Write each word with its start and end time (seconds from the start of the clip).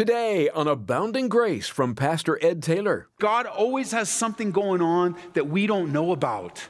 Today 0.00 0.48
on 0.48 0.66
Abounding 0.66 1.28
Grace 1.28 1.68
from 1.68 1.94
Pastor 1.94 2.42
Ed 2.42 2.62
Taylor. 2.62 3.08
God 3.18 3.44
always 3.44 3.92
has 3.92 4.08
something 4.08 4.50
going 4.50 4.80
on 4.80 5.14
that 5.34 5.48
we 5.48 5.66
don't 5.66 5.92
know 5.92 6.12
about. 6.12 6.68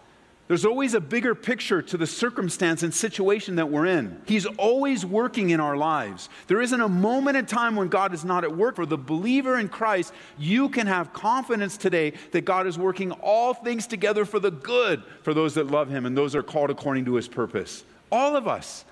There's 0.49 0.65
always 0.65 0.95
a 0.95 1.01
bigger 1.01 1.37
picture 1.37 1.81
to 1.81 1.97
the 1.97 2.09
circumstance 2.09 2.83
and 2.83 2.93
situation 2.93 3.55
that 3.55 3.71
we're 3.71 3.87
in. 3.87 4.21
He's 4.27 4.47
always 4.47 5.07
working 5.07 5.51
in 5.51 5.61
our 5.61 5.77
lives. 5.77 6.29
There 6.49 6.61
isn't 6.61 6.81
a 6.81 6.89
moment 6.89 7.37
in 7.37 7.47
time 7.47 7.77
when 7.77 7.87
God 7.87 8.13
is 8.13 8.25
not 8.25 8.43
at 8.43 8.57
work. 8.57 8.75
For 8.75 8.85
the 8.85 8.99
believer 8.99 9.61
in 9.61 9.69
Christ, 9.69 10.13
you 10.37 10.69
can 10.69 10.89
have 10.89 11.13
confidence 11.13 11.77
today 11.77 12.15
that 12.33 12.45
God 12.45 12.67
is 12.67 12.81
working 12.81 13.13
all 13.13 13.55
things 13.55 13.87
together 13.87 14.25
for 14.25 14.41
the 14.41 14.51
good 14.51 15.05
for 15.23 15.35
those 15.35 15.55
that 15.55 15.69
love 15.69 15.89
Him 15.89 16.05
and 16.05 16.19
those 16.19 16.33
that 16.33 16.41
are 16.41 16.43
called 16.43 16.71
according 16.71 17.05
to 17.05 17.15
His 17.15 17.29
purpose. 17.29 17.85
All 18.11 18.35
of 18.35 18.49
us. 18.49 18.85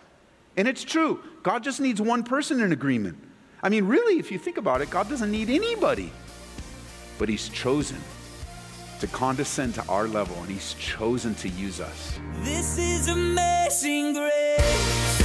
And 0.56 0.68
it's 0.68 0.84
true. 0.84 1.24
God 1.42 1.64
just 1.64 1.80
needs 1.80 2.00
one 2.00 2.22
person 2.22 2.60
in 2.60 2.70
agreement. 2.70 3.24
I 3.62 3.68
mean, 3.68 3.86
really, 3.86 4.18
if 4.18 4.30
you 4.30 4.38
think 4.38 4.56
about 4.56 4.80
it, 4.82 4.90
God 4.90 5.08
doesn't 5.08 5.30
need 5.30 5.50
anybody. 5.50 6.12
But 7.18 7.28
He's 7.28 7.48
chosen 7.48 7.98
to 9.00 9.06
condescend 9.08 9.74
to 9.74 9.84
our 9.88 10.06
level, 10.06 10.36
and 10.36 10.48
He's 10.48 10.74
chosen 10.74 11.34
to 11.36 11.48
use 11.48 11.80
us. 11.80 12.18
This 12.42 12.78
is 12.78 13.08
amazing 13.08 14.14
grace. 14.14 15.18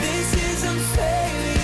This 0.00 0.34
is 0.34 0.64
unfailing 0.64 1.55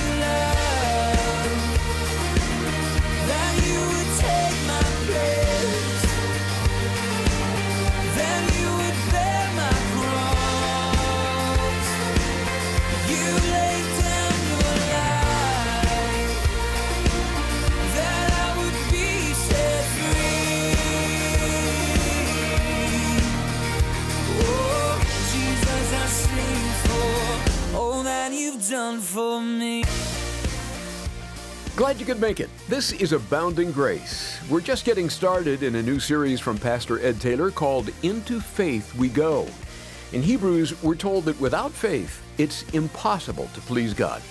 Glad 31.92 32.00
you 32.00 32.06
could 32.06 32.22
make 32.22 32.40
it. 32.40 32.48
This 32.70 32.92
is 32.92 33.12
Abounding 33.12 33.70
Grace. 33.70 34.40
We're 34.48 34.62
just 34.62 34.86
getting 34.86 35.10
started 35.10 35.62
in 35.62 35.74
a 35.74 35.82
new 35.82 36.00
series 36.00 36.40
from 36.40 36.56
Pastor 36.56 36.98
Ed 37.04 37.20
Taylor 37.20 37.50
called 37.50 37.90
Into 38.02 38.40
Faith 38.40 38.94
We 38.94 39.10
Go. 39.10 39.46
In 40.14 40.22
Hebrews, 40.22 40.82
we're 40.82 40.94
told 40.94 41.26
that 41.26 41.38
without 41.38 41.70
faith, 41.70 42.22
it's 42.38 42.62
impossible 42.70 43.46
to 43.52 43.60
please 43.60 43.92
God. 43.92 44.22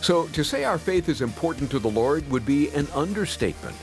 So 0.00 0.26
to 0.26 0.42
say 0.42 0.64
our 0.64 0.76
faith 0.76 1.08
is 1.08 1.20
important 1.20 1.70
to 1.70 1.78
the 1.78 1.88
Lord 1.88 2.28
would 2.32 2.44
be 2.44 2.70
an 2.70 2.88
understatement. 2.92 3.76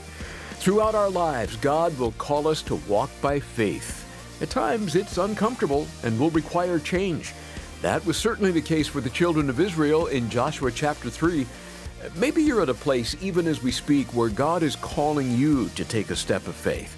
Throughout 0.58 0.94
our 0.94 1.08
lives, 1.08 1.56
God 1.56 1.98
will 1.98 2.12
call 2.18 2.46
us 2.46 2.60
to 2.64 2.74
walk 2.86 3.08
by 3.22 3.40
faith. 3.40 4.06
At 4.42 4.50
times, 4.50 4.94
it's 4.94 5.16
uncomfortable 5.16 5.86
and 6.02 6.20
will 6.20 6.28
require 6.32 6.78
change. 6.78 7.32
That 7.80 8.04
was 8.04 8.18
certainly 8.18 8.52
the 8.52 8.60
case 8.60 8.88
for 8.88 9.00
the 9.00 9.08
children 9.08 9.48
of 9.48 9.58
Israel 9.58 10.08
in 10.08 10.28
Joshua 10.28 10.70
chapter 10.70 11.08
3. 11.08 11.46
Maybe 12.16 12.42
you're 12.42 12.62
at 12.62 12.68
a 12.68 12.74
place, 12.74 13.16
even 13.22 13.46
as 13.46 13.62
we 13.62 13.70
speak, 13.70 14.12
where 14.14 14.28
God 14.28 14.62
is 14.62 14.76
calling 14.76 15.30
you 15.36 15.68
to 15.70 15.84
take 15.84 16.10
a 16.10 16.16
step 16.16 16.46
of 16.48 16.54
faith. 16.54 16.96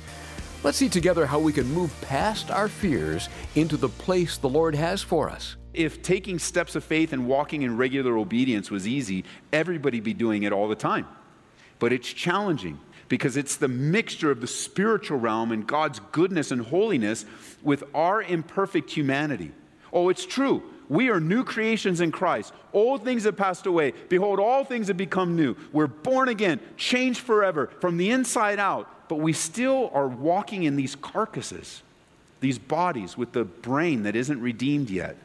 Let's 0.62 0.78
see 0.78 0.88
together 0.88 1.26
how 1.26 1.38
we 1.38 1.52
can 1.52 1.66
move 1.74 1.92
past 2.00 2.50
our 2.50 2.68
fears 2.68 3.28
into 3.54 3.76
the 3.76 3.90
place 3.90 4.38
the 4.38 4.48
Lord 4.48 4.74
has 4.74 5.02
for 5.02 5.28
us. 5.28 5.56
If 5.74 6.02
taking 6.02 6.38
steps 6.38 6.74
of 6.74 6.84
faith 6.84 7.12
and 7.12 7.26
walking 7.26 7.62
in 7.62 7.76
regular 7.76 8.16
obedience 8.16 8.70
was 8.70 8.88
easy, 8.88 9.24
everybody'd 9.52 10.04
be 10.04 10.14
doing 10.14 10.44
it 10.44 10.52
all 10.52 10.68
the 10.68 10.74
time. 10.74 11.06
But 11.78 11.92
it's 11.92 12.10
challenging 12.10 12.80
because 13.08 13.36
it's 13.36 13.56
the 13.56 13.68
mixture 13.68 14.30
of 14.30 14.40
the 14.40 14.46
spiritual 14.46 15.18
realm 15.18 15.52
and 15.52 15.66
God's 15.66 16.00
goodness 16.12 16.50
and 16.50 16.62
holiness 16.62 17.26
with 17.62 17.84
our 17.94 18.22
imperfect 18.22 18.90
humanity. 18.90 19.52
Oh, 19.92 20.08
it's 20.08 20.24
true. 20.24 20.62
We 20.88 21.08
are 21.08 21.20
new 21.20 21.44
creations 21.44 22.00
in 22.00 22.12
Christ. 22.12 22.52
Old 22.72 23.04
things 23.04 23.24
have 23.24 23.36
passed 23.36 23.66
away. 23.66 23.92
Behold, 24.08 24.38
all 24.38 24.64
things 24.64 24.88
have 24.88 24.96
become 24.96 25.36
new. 25.36 25.56
We're 25.72 25.86
born 25.86 26.28
again, 26.28 26.60
changed 26.76 27.20
forever 27.20 27.70
from 27.80 27.96
the 27.96 28.10
inside 28.10 28.58
out. 28.58 29.08
But 29.08 29.16
we 29.16 29.32
still 29.32 29.90
are 29.92 30.08
walking 30.08 30.64
in 30.64 30.76
these 30.76 30.94
carcasses, 30.94 31.82
these 32.40 32.58
bodies 32.58 33.16
with 33.16 33.32
the 33.32 33.44
brain 33.44 34.02
that 34.04 34.16
isn't 34.16 34.40
redeemed 34.40 34.90
yet, 34.90 35.16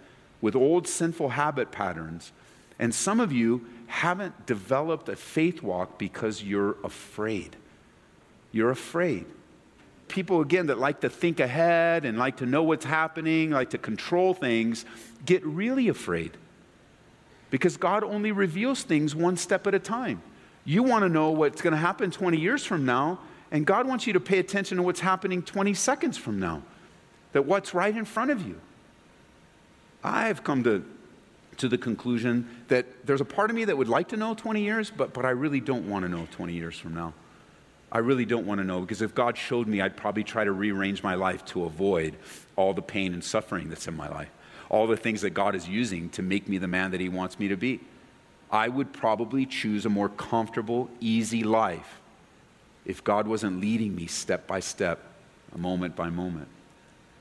with 0.42 0.56
old 0.56 0.88
sinful 0.88 1.30
habit 1.30 1.72
patterns. 1.72 2.32
And 2.78 2.94
some 2.94 3.20
of 3.20 3.32
you 3.32 3.66
haven't 3.88 4.46
developed 4.46 5.10
a 5.10 5.16
faith 5.16 5.62
walk 5.62 5.98
because 5.98 6.44
you're 6.44 6.78
afraid. 6.84 7.56
You're 8.52 8.72
afraid. 8.72 9.26
People, 10.10 10.42
again, 10.42 10.68
that 10.68 10.78
like 10.78 11.02
to 11.02 11.10
think 11.10 11.40
ahead 11.40 12.04
and 12.04 12.18
like 12.18 12.38
to 12.38 12.46
know 12.46 12.64
what's 12.64 12.86
happening, 12.86 13.52
like 13.52 13.70
to 13.70 13.78
control 13.78 14.34
things, 14.34 14.86
get 15.26 15.46
really 15.46 15.88
afraid 15.88 16.32
because 17.52 17.78
God 17.78 18.04
only 18.04 18.32
reveals 18.32 18.84
things 18.84 19.16
one 19.16 19.38
step 19.38 19.68
at 19.68 19.74
a 19.74 19.80
time. 19.80 20.22
You 20.66 20.84
want 20.84 21.04
to 21.04 21.10
know 21.10 21.32
what's 21.32 21.62
going 21.62 21.72
to 21.72 21.78
happen 21.78 22.12
20 22.12 22.38
years 22.38 22.66
from 22.66 22.86
now, 22.86 23.20
and 23.52 23.66
God 23.66 23.88
wants 23.88 24.06
you 24.06 24.14
to 24.14 24.20
pay 24.20 24.40
attention 24.40 24.78
to 24.78 24.84
what's 24.84 25.00
happening 25.00 25.42
20 25.42 25.74
seconds 25.74 26.18
from 26.18 26.40
now, 26.40 26.62
that 27.32 27.46
what's 27.46 27.74
right 27.74 27.96
in 27.96 28.06
front 28.06 28.32
of 28.32 28.46
you. 28.46 28.60
I've 30.04 30.44
come 30.44 30.64
to, 30.64 30.86
to 31.58 31.68
the 31.68 31.78
conclusion 31.78 32.48
that 32.68 33.06
there's 33.06 33.22
a 33.22 33.26
part 33.26 33.50
of 33.50 33.56
me 33.56 33.66
that 33.66 33.78
would 33.78 33.90
like 33.90 34.10
to 34.10 34.18
know 34.18 34.34
20 34.34 34.62
years, 34.62 34.92
but, 34.96 35.14
but 35.14 35.26
I 35.26 35.32
really 35.32 35.60
don't 35.60 35.90
want 35.90 36.04
to 36.04 36.10
know 36.10 36.28
20 36.32 36.54
years 36.54 36.78
from 36.78 36.94
now. 36.94 37.14
I 37.92 38.00
really 38.00 38.26
don't 38.26 38.46
want 38.46 38.60
to 38.60 38.66
know 38.66 38.82
because 38.82 39.02
if 39.02 39.16
God 39.16 39.38
showed 39.38 39.68
me, 39.68 39.82
I'd 39.82 39.98
probably 39.98 40.24
try 40.24 40.44
to 40.44 40.52
rearrange 40.52 41.02
my 41.02 41.16
life 41.16 41.44
to 41.46 41.66
avoid 41.66 42.16
all 42.56 42.74
the 42.74 42.82
pain 42.82 43.14
and 43.14 43.24
suffering 43.24 43.70
that's 43.70 43.88
in 43.88 43.96
my 43.96 44.08
life, 44.08 44.30
all 44.70 44.86
the 44.86 44.98
things 44.98 45.22
that 45.22 45.32
God 45.32 45.56
is 45.56 45.68
using 45.68 46.10
to 46.12 46.22
make 46.22 46.48
me 46.48 46.58
the 46.60 46.68
man 46.68 46.92
that 46.92 47.02
He 47.02 47.10
wants 47.10 47.40
me 47.40 47.48
to 47.48 47.58
be. 47.58 47.80
I 48.52 48.68
would 48.68 48.94
probably 48.94 49.46
choose 49.46 49.86
a 49.86 49.90
more 49.90 50.10
comfortable, 50.10 50.90
easy 51.00 51.44
life 51.44 52.00
if 52.86 53.04
God 53.04 53.28
wasn't 53.28 53.60
leading 53.60 53.96
me 53.96 54.08
step 54.08 54.48
by 54.48 54.60
step, 54.60 55.00
moment 55.56 55.96
by 55.96 56.10
moment. 56.10 56.48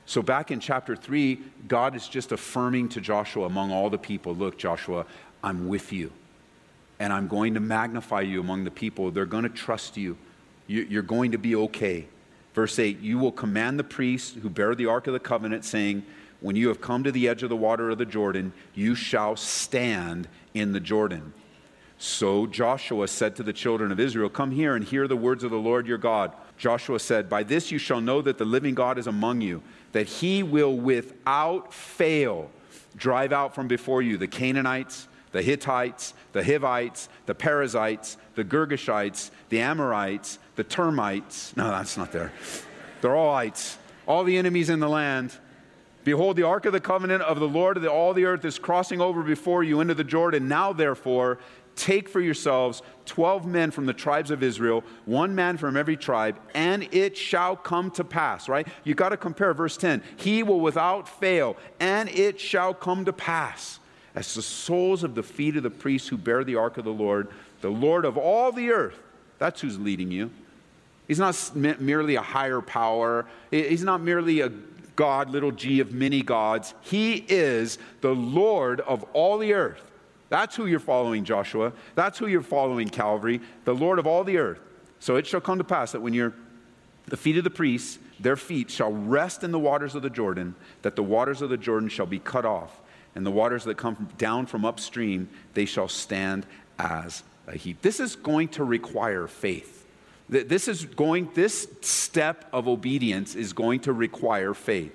So, 0.05 0.23
back 0.23 0.49
in 0.49 0.59
chapter 0.59 0.95
3, 0.95 1.39
God 1.67 1.95
is 1.95 2.07
just 2.07 2.31
affirming 2.31 2.89
to 2.89 3.01
Joshua 3.01 3.45
among 3.45 3.71
all 3.71 3.91
the 3.91 3.97
people 3.99 4.33
look, 4.33 4.57
Joshua, 4.57 5.05
I'm 5.43 5.67
with 5.67 5.93
you, 5.93 6.11
and 6.99 7.13
I'm 7.13 7.27
going 7.27 7.53
to 7.53 7.59
magnify 7.59 8.21
you 8.21 8.39
among 8.39 8.63
the 8.63 8.71
people. 8.71 9.11
They're 9.11 9.27
going 9.27 9.43
to 9.43 9.49
trust 9.49 9.97
you. 9.97 10.17
You- 10.69 10.87
You're 10.89 11.01
going 11.01 11.31
to 11.31 11.37
be 11.37 11.55
okay. 11.55 12.07
Verse 12.53 12.79
8 12.79 13.01
You 13.01 13.17
will 13.17 13.31
command 13.31 13.79
the 13.79 13.83
priests 13.83 14.37
who 14.41 14.49
bear 14.49 14.75
the 14.75 14.85
ark 14.85 15.07
of 15.07 15.13
the 15.13 15.19
covenant, 15.19 15.65
saying, 15.65 16.03
When 16.39 16.55
you 16.55 16.67
have 16.69 16.79
come 16.79 17.03
to 17.03 17.11
the 17.11 17.27
edge 17.27 17.43
of 17.43 17.49
the 17.49 17.55
water 17.55 17.89
of 17.89 17.97
the 17.97 18.05
Jordan, 18.05 18.53
you 18.75 18.95
shall 18.95 19.35
stand 19.35 20.27
in 20.53 20.71
the 20.71 20.79
Jordan. 20.79 21.33
So 21.97 22.47
Joshua 22.47 23.09
said 23.09 23.35
to 23.35 23.43
the 23.43 23.51
children 23.51 23.91
of 23.91 23.99
Israel, 23.99 24.29
Come 24.29 24.51
here 24.51 24.75
and 24.75 24.85
hear 24.85 25.07
the 25.07 25.17
words 25.17 25.43
of 25.43 25.51
the 25.51 25.57
Lord 25.57 25.85
your 25.87 25.97
God. 25.97 26.31
Joshua 26.57 26.99
said, 26.99 27.29
By 27.29 27.43
this 27.43 27.71
you 27.71 27.77
shall 27.77 27.99
know 27.99 28.21
that 28.21 28.37
the 28.37 28.45
living 28.45 28.75
God 28.75 28.97
is 28.97 29.07
among 29.07 29.41
you, 29.41 29.61
that 29.91 30.07
he 30.07 30.43
will 30.43 30.75
without 30.77 31.73
fail 31.73 32.49
drive 32.95 33.31
out 33.33 33.55
from 33.55 33.67
before 33.67 34.01
you 34.01 34.17
the 34.17 34.27
Canaanites, 34.27 35.07
the 35.31 35.41
Hittites, 35.41 36.13
the 36.31 36.43
Hivites, 36.43 37.09
the 37.25 37.35
Perizzites, 37.35 38.17
the 38.35 38.43
Girgashites, 38.43 39.29
the 39.49 39.59
Amorites, 39.59 40.39
the 40.59 40.63
Termites. 40.65 41.55
No, 41.55 41.69
that's 41.71 41.95
not 41.95 42.11
there. 42.11 42.33
They're 42.99 43.15
all 43.15 43.33
ites. 43.33 43.77
All 44.05 44.25
the 44.25 44.37
enemies 44.37 44.69
in 44.69 44.81
the 44.81 44.89
land. 44.89 45.31
Behold, 46.03 46.35
the 46.35 46.43
ark 46.43 46.65
of 46.65 46.73
the 46.73 46.81
covenant 46.81 47.21
of 47.21 47.39
the 47.39 47.47
Lord 47.47 47.77
of 47.77 47.85
all 47.85 48.13
the 48.13 48.25
earth 48.25 48.43
is 48.43 48.59
crossing 48.59 48.99
over 48.99 49.23
before 49.23 49.63
you 49.63 49.79
into 49.79 49.93
the 49.93 50.03
Jordan. 50.03 50.49
Now, 50.49 50.73
therefore, 50.73 51.39
take 51.77 52.09
for 52.09 52.19
yourselves 52.19 52.81
12 53.05 53.45
men 53.45 53.71
from 53.71 53.85
the 53.85 53.93
tribes 53.93 54.31
of 54.31 54.43
Israel, 54.43 54.83
one 55.05 55.33
man 55.33 55.55
from 55.55 55.77
every 55.77 55.95
tribe, 55.95 56.37
and 56.53 56.93
it 56.93 57.15
shall 57.15 57.55
come 57.55 57.89
to 57.91 58.03
pass, 58.03 58.49
right? 58.49 58.67
You 58.83 58.95
got 58.95 59.09
to 59.09 59.17
compare 59.17 59.53
verse 59.53 59.77
10. 59.77 60.03
He 60.17 60.43
will 60.43 60.59
without 60.59 61.07
fail, 61.07 61.55
and 61.79 62.09
it 62.09 62.37
shall 62.37 62.73
come 62.73 63.05
to 63.05 63.13
pass, 63.13 63.79
as 64.13 64.33
the 64.33 64.41
soles 64.41 65.05
of 65.05 65.15
the 65.15 65.23
feet 65.23 65.55
of 65.55 65.63
the 65.63 65.69
priests 65.69 66.09
who 66.09 66.17
bear 66.17 66.43
the 66.43 66.57
ark 66.57 66.77
of 66.77 66.83
the 66.83 66.91
Lord, 66.91 67.29
the 67.61 67.69
Lord 67.69 68.03
of 68.03 68.17
all 68.17 68.51
the 68.51 68.71
earth, 68.71 68.99
that's 69.37 69.61
who's 69.61 69.79
leading 69.79 70.11
you. 70.11 70.29
He's 71.09 71.17
not 71.19 71.55
merely 71.55 72.15
a 72.15 72.21
higher 72.21 72.61
power. 72.61 73.25
He's 73.49 73.83
not 73.83 73.99
merely 73.99 74.41
a 74.41 74.49
God, 74.95 75.31
little 75.31 75.51
g 75.51 75.79
of 75.79 75.91
many 75.91 76.21
gods. 76.21 76.75
He 76.81 77.25
is 77.27 77.79
the 78.01 78.13
Lord 78.13 78.79
of 78.81 79.03
all 79.13 79.39
the 79.39 79.53
earth. 79.53 79.81
That's 80.29 80.55
who 80.55 80.67
you're 80.67 80.79
following, 80.79 81.25
Joshua. 81.25 81.73
That's 81.95 82.19
who 82.19 82.27
you're 82.27 82.43
following, 82.43 82.89
Calvary, 82.89 83.41
the 83.65 83.73
Lord 83.73 83.97
of 83.97 84.05
all 84.05 84.23
the 84.23 84.37
earth. 84.37 84.59
So 84.99 85.15
it 85.15 85.25
shall 85.25 85.41
come 85.41 85.57
to 85.57 85.63
pass 85.63 85.93
that 85.93 86.01
when 86.01 86.13
you're 86.13 86.35
the 87.07 87.17
feet 87.17 87.37
of 87.37 87.43
the 87.43 87.49
priests, 87.49 87.97
their 88.19 88.35
feet 88.35 88.69
shall 88.69 88.91
rest 88.91 89.43
in 89.43 89.51
the 89.51 89.57
waters 89.57 89.95
of 89.95 90.03
the 90.03 90.11
Jordan, 90.11 90.53
that 90.83 90.95
the 90.95 91.01
waters 91.01 91.41
of 91.41 91.49
the 91.49 91.57
Jordan 91.57 91.89
shall 91.89 92.05
be 92.05 92.19
cut 92.19 92.45
off, 92.45 92.79
and 93.15 93.25
the 93.25 93.31
waters 93.31 93.63
that 93.63 93.77
come 93.77 94.09
down 94.19 94.45
from 94.45 94.63
upstream, 94.63 95.27
they 95.55 95.65
shall 95.65 95.87
stand 95.87 96.45
as 96.77 97.23
a 97.47 97.57
heap. 97.57 97.81
This 97.81 97.99
is 97.99 98.15
going 98.15 98.49
to 98.49 98.63
require 98.63 99.25
faith. 99.25 99.77
Th- 100.31 100.47
This 100.47 100.67
is 100.67 100.85
going, 100.85 101.29
this 101.33 101.67
step 101.81 102.47
of 102.53 102.67
obedience 102.67 103.35
is 103.35 103.53
going 103.53 103.81
to 103.81 103.93
require 103.93 104.53
faith. 104.53 104.93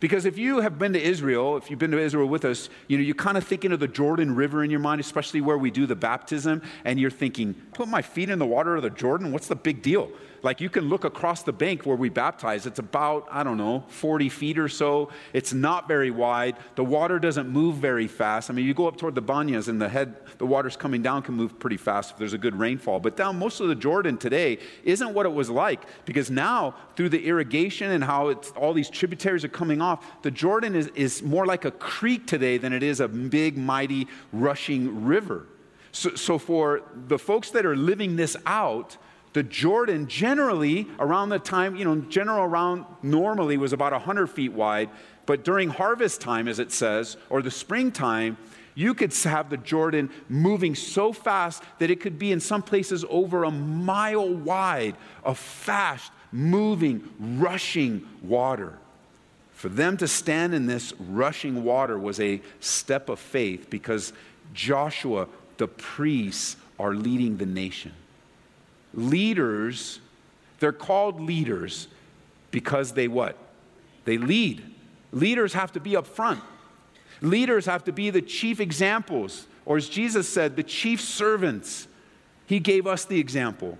Because 0.00 0.26
if 0.26 0.36
you 0.36 0.60
have 0.60 0.78
been 0.78 0.92
to 0.92 1.02
Israel, 1.02 1.56
if 1.56 1.70
you've 1.70 1.78
been 1.78 1.92
to 1.92 1.98
Israel 1.98 2.28
with 2.28 2.44
us, 2.44 2.68
you 2.88 2.98
know, 2.98 3.02
you're 3.02 3.14
kind 3.14 3.38
of 3.38 3.44
thinking 3.44 3.72
of 3.72 3.80
the 3.80 3.88
Jordan 3.88 4.34
River 4.34 4.62
in 4.62 4.70
your 4.70 4.80
mind, 4.80 5.00
especially 5.00 5.40
where 5.40 5.56
we 5.56 5.70
do 5.70 5.86
the 5.86 5.96
baptism, 5.96 6.60
and 6.84 7.00
you're 7.00 7.10
thinking, 7.10 7.54
put 7.72 7.88
my 7.88 8.02
feet 8.02 8.28
in 8.28 8.38
the 8.38 8.44
water 8.44 8.76
of 8.76 8.82
the 8.82 8.90
Jordan, 8.90 9.32
what's 9.32 9.48
the 9.48 9.56
big 9.56 9.80
deal? 9.80 10.10
Like 10.44 10.60
you 10.60 10.68
can 10.68 10.90
look 10.90 11.04
across 11.04 11.42
the 11.42 11.54
bank 11.54 11.86
where 11.86 11.96
we 11.96 12.10
baptize. 12.10 12.66
It's 12.66 12.78
about, 12.78 13.26
I 13.30 13.42
don't 13.42 13.56
know, 13.56 13.82
40 13.88 14.28
feet 14.28 14.58
or 14.58 14.68
so. 14.68 15.08
It's 15.32 15.54
not 15.54 15.88
very 15.88 16.10
wide. 16.10 16.58
The 16.74 16.84
water 16.84 17.18
doesn't 17.18 17.48
move 17.48 17.76
very 17.76 18.06
fast. 18.06 18.50
I 18.50 18.52
mean, 18.52 18.66
you 18.66 18.74
go 18.74 18.86
up 18.86 18.98
toward 18.98 19.14
the 19.14 19.22
banyas 19.22 19.68
and 19.68 19.80
the 19.80 19.88
head, 19.88 20.16
the 20.36 20.44
water's 20.44 20.76
coming 20.76 21.00
down 21.00 21.22
can 21.22 21.34
move 21.34 21.58
pretty 21.58 21.78
fast 21.78 22.10
if 22.10 22.18
there's 22.18 22.34
a 22.34 22.38
good 22.38 22.54
rainfall. 22.56 23.00
But 23.00 23.16
down 23.16 23.38
most 23.38 23.60
of 23.60 23.68
the 23.68 23.74
Jordan 23.74 24.18
today 24.18 24.58
isn't 24.84 25.14
what 25.14 25.24
it 25.24 25.32
was 25.32 25.48
like 25.48 25.80
because 26.04 26.30
now 26.30 26.74
through 26.94 27.08
the 27.08 27.24
irrigation 27.24 27.90
and 27.92 28.04
how 28.04 28.28
it's, 28.28 28.50
all 28.50 28.74
these 28.74 28.90
tributaries 28.90 29.44
are 29.44 29.48
coming 29.48 29.80
off, 29.80 30.04
the 30.20 30.30
Jordan 30.30 30.74
is, 30.76 30.88
is 30.88 31.22
more 31.22 31.46
like 31.46 31.64
a 31.64 31.70
creek 31.70 32.26
today 32.26 32.58
than 32.58 32.74
it 32.74 32.82
is 32.82 33.00
a 33.00 33.08
big, 33.08 33.56
mighty, 33.56 34.08
rushing 34.30 35.06
river. 35.06 35.46
So, 35.92 36.14
so 36.16 36.36
for 36.36 36.82
the 37.08 37.18
folks 37.18 37.48
that 37.52 37.64
are 37.64 37.76
living 37.76 38.16
this 38.16 38.36
out, 38.44 38.98
the 39.34 39.42
Jordan 39.42 40.06
generally 40.06 40.86
around 40.98 41.28
the 41.28 41.40
time, 41.40 41.76
you 41.76 41.84
know, 41.84 41.96
general 42.02 42.44
around 42.44 42.86
normally 43.02 43.56
was 43.56 43.72
about 43.72 43.92
100 43.92 44.28
feet 44.28 44.52
wide, 44.52 44.88
but 45.26 45.44
during 45.44 45.68
harvest 45.68 46.20
time, 46.20 46.48
as 46.48 46.60
it 46.60 46.70
says, 46.70 47.16
or 47.28 47.42
the 47.42 47.50
springtime, 47.50 48.38
you 48.76 48.94
could 48.94 49.12
have 49.14 49.50
the 49.50 49.56
Jordan 49.56 50.08
moving 50.28 50.76
so 50.76 51.12
fast 51.12 51.62
that 51.78 51.90
it 51.90 52.00
could 52.00 52.18
be 52.18 52.30
in 52.30 52.40
some 52.40 52.62
places 52.62 53.04
over 53.08 53.44
a 53.44 53.50
mile 53.50 54.28
wide 54.28 54.96
of 55.24 55.36
fast, 55.36 56.12
moving, 56.30 57.08
rushing 57.18 58.06
water. 58.22 58.78
For 59.52 59.68
them 59.68 59.96
to 59.96 60.06
stand 60.06 60.54
in 60.54 60.66
this 60.66 60.92
rushing 60.98 61.64
water 61.64 61.98
was 61.98 62.20
a 62.20 62.40
step 62.60 63.08
of 63.08 63.18
faith 63.18 63.68
because 63.68 64.12
Joshua, 64.52 65.26
the 65.56 65.68
priests, 65.68 66.56
are 66.78 66.94
leading 66.94 67.36
the 67.36 67.46
nation. 67.46 67.92
Leaders, 68.94 70.00
they're 70.60 70.72
called 70.72 71.20
leaders 71.20 71.88
because 72.50 72.92
they 72.92 73.08
what? 73.08 73.36
They 74.04 74.18
lead. 74.18 74.62
Leaders 75.12 75.52
have 75.54 75.72
to 75.72 75.80
be 75.80 75.96
up 75.96 76.06
front. 76.06 76.40
Leaders 77.20 77.66
have 77.66 77.84
to 77.84 77.92
be 77.92 78.10
the 78.10 78.22
chief 78.22 78.60
examples, 78.60 79.46
or 79.64 79.76
as 79.76 79.88
Jesus 79.88 80.28
said, 80.28 80.56
the 80.56 80.62
chief 80.62 81.00
servants. 81.00 81.86
He 82.46 82.60
gave 82.60 82.86
us 82.86 83.04
the 83.04 83.18
example. 83.18 83.78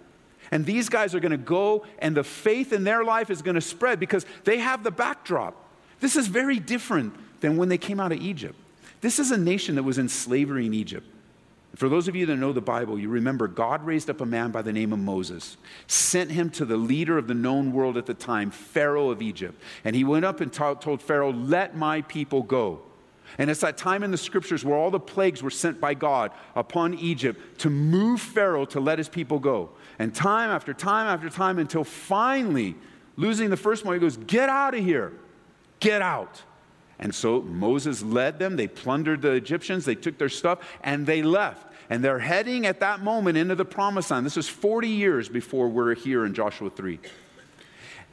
And 0.51 0.65
these 0.65 0.89
guys 0.89 1.15
are 1.15 1.21
going 1.21 1.33
to 1.33 1.37
go, 1.37 1.85
and 1.99 2.17
the 2.17 2.25
faith 2.25 2.73
in 2.73 2.85
their 2.85 3.05
life 3.05 3.31
is 3.31 3.43
going 3.43 3.57
to 3.57 3.61
spread 3.61 3.99
because 3.99 4.25
they 4.45 4.59
have 4.59 4.85
the 4.85 4.91
backdrop. 4.91 5.57
This 6.01 6.17
is 6.17 6.29
very 6.29 6.59
different 6.59 7.15
than 7.41 7.57
when 7.57 7.69
they 7.69 7.79
came 7.79 8.01
out 8.01 8.13
of 8.13 8.21
Egypt. 8.21 8.57
This 9.01 9.19
is 9.19 9.31
a 9.31 9.39
nation 9.39 9.75
that 9.75 9.83
was 9.83 9.99
in 9.99 10.09
slavery 10.09 10.67
in 10.67 10.75
Egypt. 10.75 11.07
For 11.77 11.89
those 11.89 12.07
of 12.07 12.15
you 12.15 12.25
that 12.27 12.37
know 12.37 12.53
the 12.53 12.61
Bible, 12.61 12.99
you 12.99 13.09
remember 13.09 13.49
God 13.49 13.85
raised 13.85 14.09
up 14.09 14.21
a 14.21 14.27
man 14.27 14.51
by 14.53 14.63
the 14.63 14.73
name 14.73 14.93
of 14.93 14.99
Moses, 15.01 15.57
sent 15.87 16.31
him 16.31 16.51
to 16.51 16.65
the 16.65 16.77
leader 16.77 17.19
of 17.19 17.27
the 17.27 17.35
known 17.35 17.73
world 17.73 17.97
at 17.97 18.07
the 18.07 18.15
time, 18.15 18.51
Pharaoh 18.51 19.11
of 19.11 19.21
Egypt. 19.21 19.61
And 19.85 19.97
he 19.97 20.05
went 20.05 20.25
up 20.25 20.41
and 20.41 20.53
to- 20.53 20.79
told 20.81 21.03
Pharaoh, 21.03 21.33
Let 21.33 21.77
my 21.77 22.03
people 22.03 22.43
go. 22.43 22.83
And 23.39 23.51
it's 23.51 23.61
that 23.61 23.77
time 23.77 24.05
in 24.05 24.13
the 24.13 24.17
scriptures 24.17 24.65
where 24.65 24.77
all 24.77 24.91
the 24.91 25.01
plagues 25.01 25.43
were 25.43 25.51
sent 25.51 25.81
by 25.81 25.95
God 25.95 26.31
upon 26.55 26.95
Egypt 26.95 27.59
to 27.61 27.71
move 27.71 28.21
Pharaoh 28.21 28.65
to 28.67 28.79
let 28.79 28.99
his 28.99 29.09
people 29.09 29.41
go. 29.41 29.71
And 29.99 30.15
time 30.15 30.51
after 30.51 30.73
time 30.73 31.09
after 31.09 31.29
time 31.29 31.59
until 31.59 31.83
finally, 31.83 32.77
losing 33.17 33.51
the 33.51 33.57
first 33.57 33.85
one, 33.85 33.95
he 33.95 34.01
goes, 34.01 34.17
Get 34.17 34.49
out 34.49 34.75
of 34.75 34.85
here. 34.85 35.13
Get 35.81 36.03
out. 36.03 36.43
And 36.99 37.15
so 37.15 37.43
Moses 37.43 38.03
led 38.03 38.39
them. 38.39 38.57
They 38.57 38.69
plundered 38.69 39.23
the 39.23 39.33
Egyptians, 39.33 39.85
they 39.85 39.95
took 39.95 40.19
their 40.19 40.29
stuff, 40.29 40.61
and 40.83 41.07
they 41.07 41.23
left. 41.23 41.67
And 41.91 42.03
they're 42.03 42.19
heading 42.19 42.67
at 42.67 42.81
that 42.81 43.01
moment 43.01 43.37
into 43.37 43.55
the 43.55 43.65
promised 43.65 44.11
land. 44.11 44.25
This 44.25 44.37
is 44.37 44.49
40 44.49 44.89
years 44.89 45.29
before 45.29 45.69
we're 45.69 45.95
here 45.95 46.25
in 46.25 46.33
Joshua 46.33 46.71
3. 46.71 46.99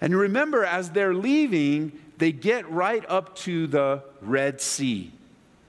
And 0.01 0.17
remember, 0.17 0.65
as 0.65 0.89
they're 0.89 1.13
leaving, 1.13 1.91
they 2.17 2.31
get 2.31 2.69
right 2.69 3.05
up 3.07 3.35
to 3.37 3.67
the 3.67 4.03
Red 4.21 4.59
Sea, 4.59 5.11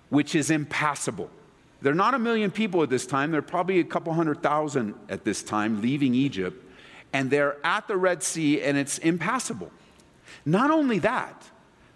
which 0.09 0.35
is 0.35 0.51
impassable. 0.51 1.31
They're 1.83 1.95
not 1.95 2.15
a 2.15 2.19
million 2.19 2.51
people 2.51 2.83
at 2.83 2.91
this 2.91 3.07
time, 3.07 3.31
they're 3.31 3.43
probably 3.43 3.81
a 3.81 3.85
couple 3.85 4.13
hundred 4.15 4.43
thousand 4.43 4.95
at 5.09 5.25
this 5.25 5.43
time 5.43 5.83
leaving 5.83 6.15
Egypt. 6.15 6.65
And 7.13 7.31
they're 7.31 7.59
at 7.65 7.89
the 7.89 7.97
Red 7.97 8.23
Sea, 8.23 8.63
and 8.63 8.79
it's 8.79 8.99
impassable. 8.99 9.71
Not 10.47 10.71
only 10.71 10.99
that, 11.01 11.51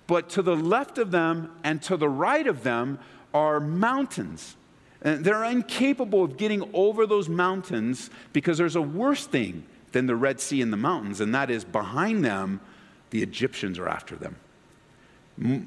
but 0.07 0.29
to 0.31 0.43
the 0.43 0.57
left 0.57 0.99
of 0.99 1.11
them 1.11 1.53
and 1.65 1.83
to 1.83 1.97
the 1.97 2.09
right 2.09 2.47
of 2.47 2.63
them 2.63 2.99
are 3.35 3.61
mountains. 3.61 4.57
And 5.03 5.25
they're 5.25 5.45
incapable 5.45 6.25
of 6.25 6.37
getting 6.37 6.69
over 6.73 7.07
those 7.07 7.29
mountains 7.29 8.11
because 8.33 8.59
there's 8.59 8.77
a 8.77 8.83
worse 8.83 9.27
thing 9.27 9.65
than 9.93 10.07
the 10.07 10.17
Red 10.17 10.41
Sea 10.41 10.63
and 10.63 10.73
the 10.73 10.77
mountains, 10.77 11.21
and 11.21 11.35
that 11.35 11.51
is 11.51 11.65
behind 11.65 12.25
them, 12.25 12.61
the 13.11 13.23
Egyptians 13.23 13.79
are 13.79 13.89
after 13.89 14.17
them. 14.17 14.37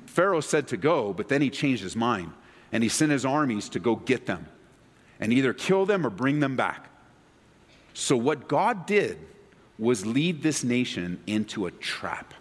Pharaoh 0.08 0.42
said 0.42 0.68
to 0.70 0.78
go, 0.78 1.14
but 1.14 1.30
then 1.30 1.42
he 1.42 1.50
changed 1.50 1.84
his 1.84 1.96
mind 1.96 2.32
and 2.72 2.84
he 2.84 2.90
sent 2.90 3.12
his 3.12 3.26
armies 3.26 3.70
to 3.70 3.80
go 3.80 3.96
get 3.96 4.26
them 4.26 4.48
and 5.20 5.32
either 5.34 5.54
kill 5.54 5.86
them 5.86 6.06
or 6.06 6.10
bring 6.10 6.40
them 6.40 6.56
back. 6.56 6.90
So, 7.94 8.16
what 8.16 8.48
God 8.48 8.86
did 8.86 9.18
was 9.78 10.06
lead 10.06 10.42
this 10.42 10.64
nation 10.64 11.20
into 11.28 11.66
a 11.66 11.72
trap 11.72 12.34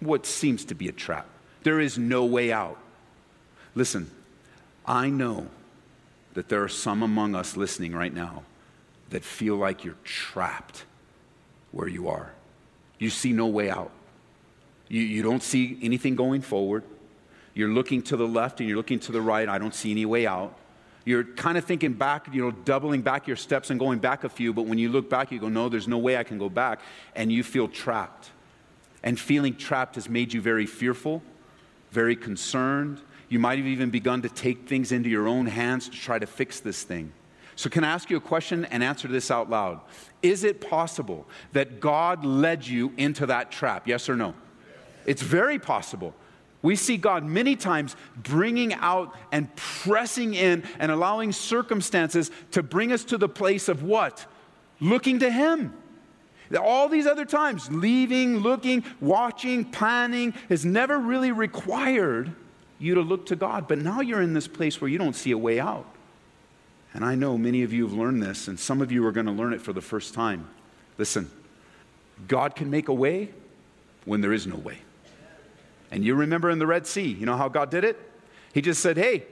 what 0.00 0.26
seems 0.26 0.64
to 0.66 0.74
be 0.74 0.88
a 0.88 0.92
trap. 0.92 1.26
There 1.62 1.80
is 1.80 1.98
no 1.98 2.24
way 2.24 2.52
out. 2.52 2.78
Listen, 3.74 4.10
I 4.86 5.10
know 5.10 5.48
that 6.34 6.48
there 6.48 6.62
are 6.62 6.68
some 6.68 7.02
among 7.02 7.34
us 7.34 7.56
listening 7.56 7.94
right 7.94 8.12
now 8.12 8.42
that 9.10 9.24
feel 9.24 9.56
like 9.56 9.84
you're 9.84 9.96
trapped 10.04 10.84
where 11.72 11.88
you 11.88 12.08
are. 12.08 12.32
You 12.98 13.10
see 13.10 13.32
no 13.32 13.46
way 13.46 13.70
out. 13.70 13.90
You, 14.88 15.00
you 15.00 15.22
don't 15.22 15.42
see 15.42 15.78
anything 15.82 16.14
going 16.14 16.42
forward. 16.42 16.84
You're 17.54 17.70
looking 17.70 18.02
to 18.02 18.16
the 18.16 18.26
left 18.26 18.60
and 18.60 18.68
you're 18.68 18.76
looking 18.76 19.00
to 19.00 19.12
the 19.12 19.20
right. 19.20 19.48
I 19.48 19.58
don't 19.58 19.74
see 19.74 19.90
any 19.90 20.06
way 20.06 20.26
out. 20.26 20.56
You're 21.04 21.24
kind 21.24 21.56
of 21.56 21.64
thinking 21.64 21.92
back, 21.92 22.26
you 22.32 22.42
know, 22.42 22.50
doubling 22.50 23.00
back 23.00 23.26
your 23.26 23.36
steps 23.36 23.70
and 23.70 23.78
going 23.78 24.00
back 24.00 24.24
a 24.24 24.28
few, 24.28 24.52
but 24.52 24.66
when 24.66 24.76
you 24.76 24.88
look 24.88 25.08
back, 25.08 25.30
you 25.30 25.38
go, 25.38 25.48
no, 25.48 25.68
there's 25.68 25.86
no 25.86 25.98
way 25.98 26.16
I 26.16 26.24
can 26.24 26.36
go 26.36 26.48
back. 26.48 26.80
And 27.14 27.30
you 27.30 27.42
feel 27.42 27.68
trapped. 27.68 28.30
And 29.06 29.18
feeling 29.18 29.54
trapped 29.54 29.94
has 29.94 30.08
made 30.08 30.32
you 30.32 30.40
very 30.40 30.66
fearful, 30.66 31.22
very 31.92 32.16
concerned. 32.16 33.00
You 33.28 33.38
might 33.38 33.56
have 33.56 33.66
even 33.66 33.88
begun 33.88 34.20
to 34.22 34.28
take 34.28 34.68
things 34.68 34.90
into 34.90 35.08
your 35.08 35.28
own 35.28 35.46
hands 35.46 35.88
to 35.88 35.96
try 35.96 36.18
to 36.18 36.26
fix 36.26 36.58
this 36.58 36.82
thing. 36.82 37.12
So, 37.54 37.70
can 37.70 37.84
I 37.84 37.92
ask 37.92 38.10
you 38.10 38.16
a 38.16 38.20
question 38.20 38.64
and 38.66 38.82
answer 38.82 39.06
this 39.06 39.30
out 39.30 39.48
loud? 39.48 39.80
Is 40.22 40.42
it 40.42 40.60
possible 40.60 41.26
that 41.52 41.78
God 41.78 42.24
led 42.24 42.66
you 42.66 42.92
into 42.96 43.26
that 43.26 43.52
trap? 43.52 43.86
Yes 43.86 44.08
or 44.08 44.16
no? 44.16 44.34
It's 45.06 45.22
very 45.22 45.60
possible. 45.60 46.12
We 46.60 46.74
see 46.74 46.96
God 46.96 47.24
many 47.24 47.54
times 47.54 47.94
bringing 48.16 48.74
out 48.74 49.14
and 49.30 49.54
pressing 49.54 50.34
in 50.34 50.64
and 50.80 50.90
allowing 50.90 51.30
circumstances 51.30 52.32
to 52.50 52.62
bring 52.62 52.92
us 52.92 53.04
to 53.04 53.18
the 53.18 53.28
place 53.28 53.68
of 53.68 53.84
what? 53.84 54.26
Looking 54.80 55.20
to 55.20 55.30
Him. 55.30 55.72
All 56.60 56.88
these 56.88 57.06
other 57.06 57.24
times, 57.24 57.70
leaving, 57.70 58.38
looking, 58.38 58.84
watching, 59.00 59.64
planning, 59.64 60.32
has 60.48 60.64
never 60.64 60.98
really 60.98 61.32
required 61.32 62.32
you 62.78 62.94
to 62.94 63.00
look 63.00 63.26
to 63.26 63.36
God. 63.36 63.66
But 63.66 63.78
now 63.78 64.00
you're 64.00 64.22
in 64.22 64.34
this 64.34 64.48
place 64.48 64.80
where 64.80 64.88
you 64.88 64.98
don't 64.98 65.16
see 65.16 65.32
a 65.32 65.38
way 65.38 65.58
out. 65.58 65.86
And 66.94 67.04
I 67.04 67.14
know 67.14 67.36
many 67.36 67.62
of 67.62 67.72
you 67.72 67.86
have 67.86 67.96
learned 67.96 68.22
this, 68.22 68.48
and 68.48 68.58
some 68.58 68.80
of 68.80 68.90
you 68.90 69.04
are 69.06 69.12
going 69.12 69.26
to 69.26 69.32
learn 69.32 69.52
it 69.52 69.60
for 69.60 69.72
the 69.72 69.82
first 69.82 70.14
time. 70.14 70.48
Listen, 70.98 71.30
God 72.28 72.54
can 72.54 72.70
make 72.70 72.88
a 72.88 72.94
way 72.94 73.30
when 74.04 74.20
there 74.20 74.32
is 74.32 74.46
no 74.46 74.56
way. 74.56 74.78
And 75.90 76.04
you 76.04 76.14
remember 76.14 76.50
in 76.50 76.58
the 76.58 76.66
Red 76.66 76.86
Sea, 76.86 77.06
you 77.06 77.26
know 77.26 77.36
how 77.36 77.48
God 77.48 77.70
did 77.70 77.84
it? 77.84 77.98
He 78.54 78.62
just 78.62 78.80
said, 78.80 78.96
Hey, 78.96 79.24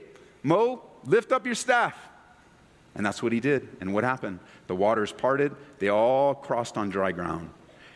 Mo, 0.43 0.83
lift 1.05 1.31
up 1.31 1.45
your 1.45 1.55
staff. 1.55 1.95
And 2.95 3.05
that's 3.05 3.21
what 3.21 3.31
he 3.31 3.39
did. 3.39 3.67
And 3.81 3.93
what 3.93 4.03
happened? 4.03 4.39
The 4.67 4.75
waters 4.75 5.11
parted, 5.11 5.53
they 5.79 5.89
all 5.89 6.33
crossed 6.33 6.77
on 6.77 6.89
dry 6.89 7.11
ground. 7.11 7.49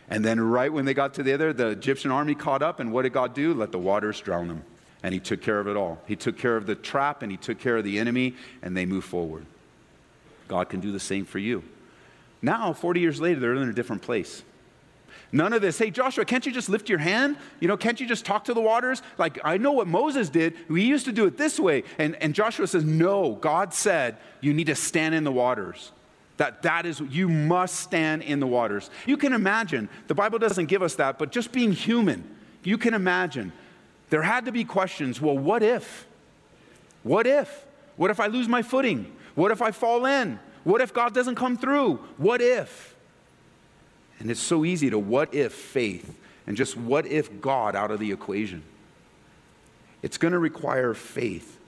And 0.08 0.24
then, 0.24 0.40
right 0.40 0.72
when 0.72 0.84
they 0.84 0.94
got 0.94 1.14
to 1.14 1.22
the 1.22 1.32
other, 1.32 1.52
the 1.52 1.68
Egyptian 1.68 2.10
army 2.10 2.34
caught 2.34 2.62
up, 2.62 2.80
and 2.80 2.92
what 2.92 3.02
did 3.02 3.12
God 3.12 3.32
do? 3.32 3.54
Let 3.54 3.70
the 3.70 3.78
waters 3.78 4.20
drown 4.20 4.48
them. 4.48 4.64
And 5.02 5.14
he 5.14 5.20
took 5.20 5.40
care 5.40 5.60
of 5.60 5.68
it 5.68 5.76
all. 5.76 5.98
He 6.06 6.16
took 6.16 6.36
care 6.36 6.56
of 6.56 6.66
the 6.66 6.74
trap, 6.74 7.22
and 7.22 7.30
he 7.30 7.38
took 7.38 7.60
care 7.60 7.76
of 7.76 7.84
the 7.84 7.98
enemy, 7.98 8.34
and 8.60 8.76
they 8.76 8.86
moved 8.86 9.06
forward. 9.06 9.46
God 10.48 10.68
can 10.68 10.80
do 10.80 10.90
the 10.90 11.00
same 11.00 11.24
for 11.24 11.38
you. 11.38 11.62
Now, 12.42 12.72
40 12.72 13.00
years 13.00 13.20
later, 13.20 13.38
they're 13.38 13.54
in 13.54 13.68
a 13.68 13.72
different 13.72 14.02
place. 14.02 14.42
None 15.32 15.52
of 15.52 15.62
this, 15.62 15.78
hey, 15.78 15.90
Joshua, 15.90 16.24
can't 16.24 16.44
you 16.44 16.52
just 16.52 16.68
lift 16.68 16.88
your 16.88 16.98
hand? 16.98 17.36
You 17.60 17.68
know, 17.68 17.76
can't 17.76 18.00
you 18.00 18.06
just 18.06 18.24
talk 18.24 18.44
to 18.44 18.54
the 18.54 18.60
waters? 18.60 19.02
Like, 19.18 19.38
I 19.44 19.56
know 19.56 19.72
what 19.72 19.86
Moses 19.86 20.28
did. 20.28 20.54
We 20.68 20.82
used 20.82 21.04
to 21.06 21.12
do 21.12 21.26
it 21.26 21.36
this 21.36 21.58
way. 21.58 21.84
And, 21.98 22.16
and 22.16 22.34
Joshua 22.34 22.66
says, 22.66 22.84
no, 22.84 23.34
God 23.34 23.74
said 23.74 24.16
you 24.40 24.52
need 24.52 24.66
to 24.66 24.74
stand 24.74 25.14
in 25.14 25.24
the 25.24 25.32
waters. 25.32 25.92
That, 26.38 26.62
that 26.62 26.86
is, 26.86 27.00
you 27.00 27.28
must 27.28 27.76
stand 27.76 28.22
in 28.22 28.40
the 28.40 28.46
waters. 28.46 28.88
You 29.04 29.18
can 29.18 29.34
imagine, 29.34 29.90
the 30.06 30.14
Bible 30.14 30.38
doesn't 30.38 30.66
give 30.66 30.82
us 30.82 30.94
that, 30.94 31.18
but 31.18 31.32
just 31.32 31.52
being 31.52 31.72
human, 31.72 32.24
you 32.62 32.78
can 32.78 32.94
imagine. 32.94 33.52
There 34.08 34.22
had 34.22 34.46
to 34.46 34.52
be 34.52 34.64
questions 34.64 35.20
well, 35.20 35.36
what 35.36 35.62
if? 35.62 36.06
What 37.02 37.26
if? 37.26 37.66
What 37.96 38.10
if 38.10 38.20
I 38.20 38.28
lose 38.28 38.48
my 38.48 38.62
footing? 38.62 39.14
What 39.34 39.50
if 39.50 39.60
I 39.62 39.70
fall 39.70 40.06
in? 40.06 40.38
What 40.64 40.80
if 40.80 40.92
God 40.92 41.14
doesn't 41.14 41.34
come 41.34 41.56
through? 41.56 41.96
What 42.16 42.40
if? 42.40 42.89
And 44.20 44.30
it's 44.30 44.40
so 44.40 44.64
easy 44.64 44.90
to 44.90 44.98
what 44.98 45.34
if 45.34 45.52
faith 45.52 46.14
and 46.46 46.56
just 46.56 46.76
what 46.76 47.06
if 47.06 47.40
God 47.40 47.74
out 47.74 47.90
of 47.90 47.98
the 47.98 48.12
equation. 48.12 48.62
It's 50.02 50.18
going 50.18 50.32
to 50.32 50.38
require 50.38 50.94
faith. 50.94 51.58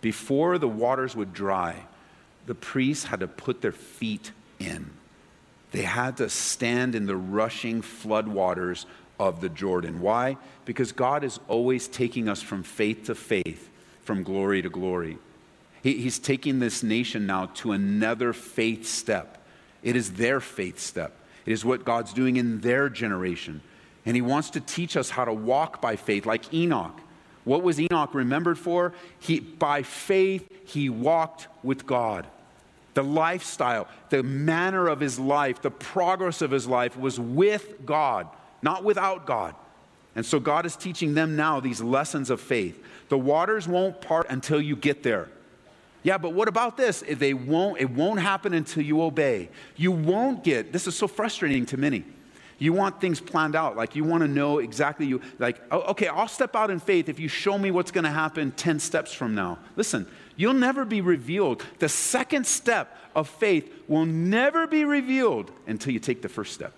Before 0.00 0.58
the 0.58 0.68
waters 0.68 1.16
would 1.16 1.32
dry, 1.32 1.76
the 2.46 2.54
priests 2.54 3.04
had 3.04 3.20
to 3.20 3.28
put 3.28 3.60
their 3.60 3.72
feet 3.72 4.32
in. 4.58 4.90
They 5.72 5.82
had 5.82 6.18
to 6.18 6.28
stand 6.28 6.94
in 6.94 7.06
the 7.06 7.16
rushing 7.16 7.82
floodwaters 7.82 8.86
of 9.18 9.40
the 9.40 9.48
Jordan. 9.48 10.00
Why? 10.00 10.36
Because 10.64 10.92
God 10.92 11.24
is 11.24 11.40
always 11.48 11.88
taking 11.88 12.28
us 12.28 12.42
from 12.42 12.62
faith 12.62 13.06
to 13.06 13.14
faith, 13.14 13.68
from 14.02 14.22
glory 14.22 14.62
to 14.62 14.68
glory. 14.68 15.18
He, 15.82 15.98
he's 15.98 16.18
taking 16.18 16.58
this 16.58 16.82
nation 16.82 17.26
now 17.26 17.46
to 17.56 17.72
another 17.72 18.32
faith 18.32 18.86
step. 18.86 19.45
It 19.86 19.94
is 19.94 20.14
their 20.14 20.40
faith 20.40 20.80
step, 20.80 21.12
it 21.46 21.52
is 21.52 21.64
what 21.64 21.84
God's 21.84 22.12
doing 22.12 22.36
in 22.36 22.60
their 22.60 22.88
generation. 22.88 23.62
And 24.04 24.16
He 24.16 24.22
wants 24.22 24.50
to 24.50 24.60
teach 24.60 24.96
us 24.96 25.10
how 25.10 25.24
to 25.24 25.32
walk 25.32 25.80
by 25.80 25.94
faith, 25.94 26.26
like 26.26 26.52
Enoch. 26.52 27.00
What 27.44 27.62
was 27.62 27.80
Enoch 27.80 28.12
remembered 28.12 28.58
for? 28.58 28.92
He, 29.20 29.38
by 29.38 29.84
faith, 29.84 30.50
he 30.64 30.88
walked 30.88 31.46
with 31.62 31.86
God. 31.86 32.26
The 32.94 33.04
lifestyle, 33.04 33.86
the 34.08 34.24
manner 34.24 34.88
of 34.88 34.98
his 34.98 35.20
life, 35.20 35.62
the 35.62 35.70
progress 35.70 36.42
of 36.42 36.50
his 36.50 36.66
life 36.66 36.96
was 36.96 37.20
with 37.20 37.86
God, 37.86 38.26
not 38.62 38.82
without 38.82 39.26
God. 39.26 39.54
And 40.16 40.26
so 40.26 40.40
God 40.40 40.66
is 40.66 40.74
teaching 40.74 41.14
them 41.14 41.36
now 41.36 41.60
these 41.60 41.80
lessons 41.80 42.30
of 42.30 42.40
faith. 42.40 42.82
The 43.10 43.18
waters 43.18 43.68
won't 43.68 44.00
part 44.00 44.26
until 44.28 44.60
you 44.60 44.74
get 44.74 45.04
there. 45.04 45.28
Yeah, 46.06 46.18
but 46.18 46.34
what 46.34 46.46
about 46.46 46.76
this? 46.76 47.02
They 47.04 47.34
won't, 47.34 47.80
it 47.80 47.90
won't 47.90 48.20
happen 48.20 48.54
until 48.54 48.84
you 48.84 49.02
obey. 49.02 49.48
You 49.74 49.90
won't 49.90 50.44
get, 50.44 50.72
this 50.72 50.86
is 50.86 50.94
so 50.94 51.08
frustrating 51.08 51.66
to 51.66 51.76
many. 51.76 52.04
You 52.60 52.74
want 52.74 53.00
things 53.00 53.20
planned 53.20 53.56
out. 53.56 53.76
Like 53.76 53.96
you 53.96 54.04
want 54.04 54.22
to 54.22 54.28
know 54.28 54.60
exactly 54.60 55.06
you 55.06 55.20
like, 55.40 55.60
oh, 55.72 55.80
okay, 55.80 56.06
I'll 56.06 56.28
step 56.28 56.54
out 56.54 56.70
in 56.70 56.78
faith 56.78 57.08
if 57.08 57.18
you 57.18 57.26
show 57.26 57.58
me 57.58 57.72
what's 57.72 57.90
going 57.90 58.04
to 58.04 58.10
happen 58.10 58.52
10 58.52 58.78
steps 58.78 59.12
from 59.12 59.34
now. 59.34 59.58
Listen, 59.74 60.06
you'll 60.36 60.54
never 60.54 60.84
be 60.84 61.00
revealed. 61.00 61.64
The 61.80 61.88
second 61.88 62.46
step 62.46 62.96
of 63.16 63.28
faith 63.28 63.68
will 63.88 64.06
never 64.06 64.68
be 64.68 64.84
revealed 64.84 65.50
until 65.66 65.92
you 65.92 65.98
take 65.98 66.22
the 66.22 66.28
first 66.28 66.52
step. 66.52 66.72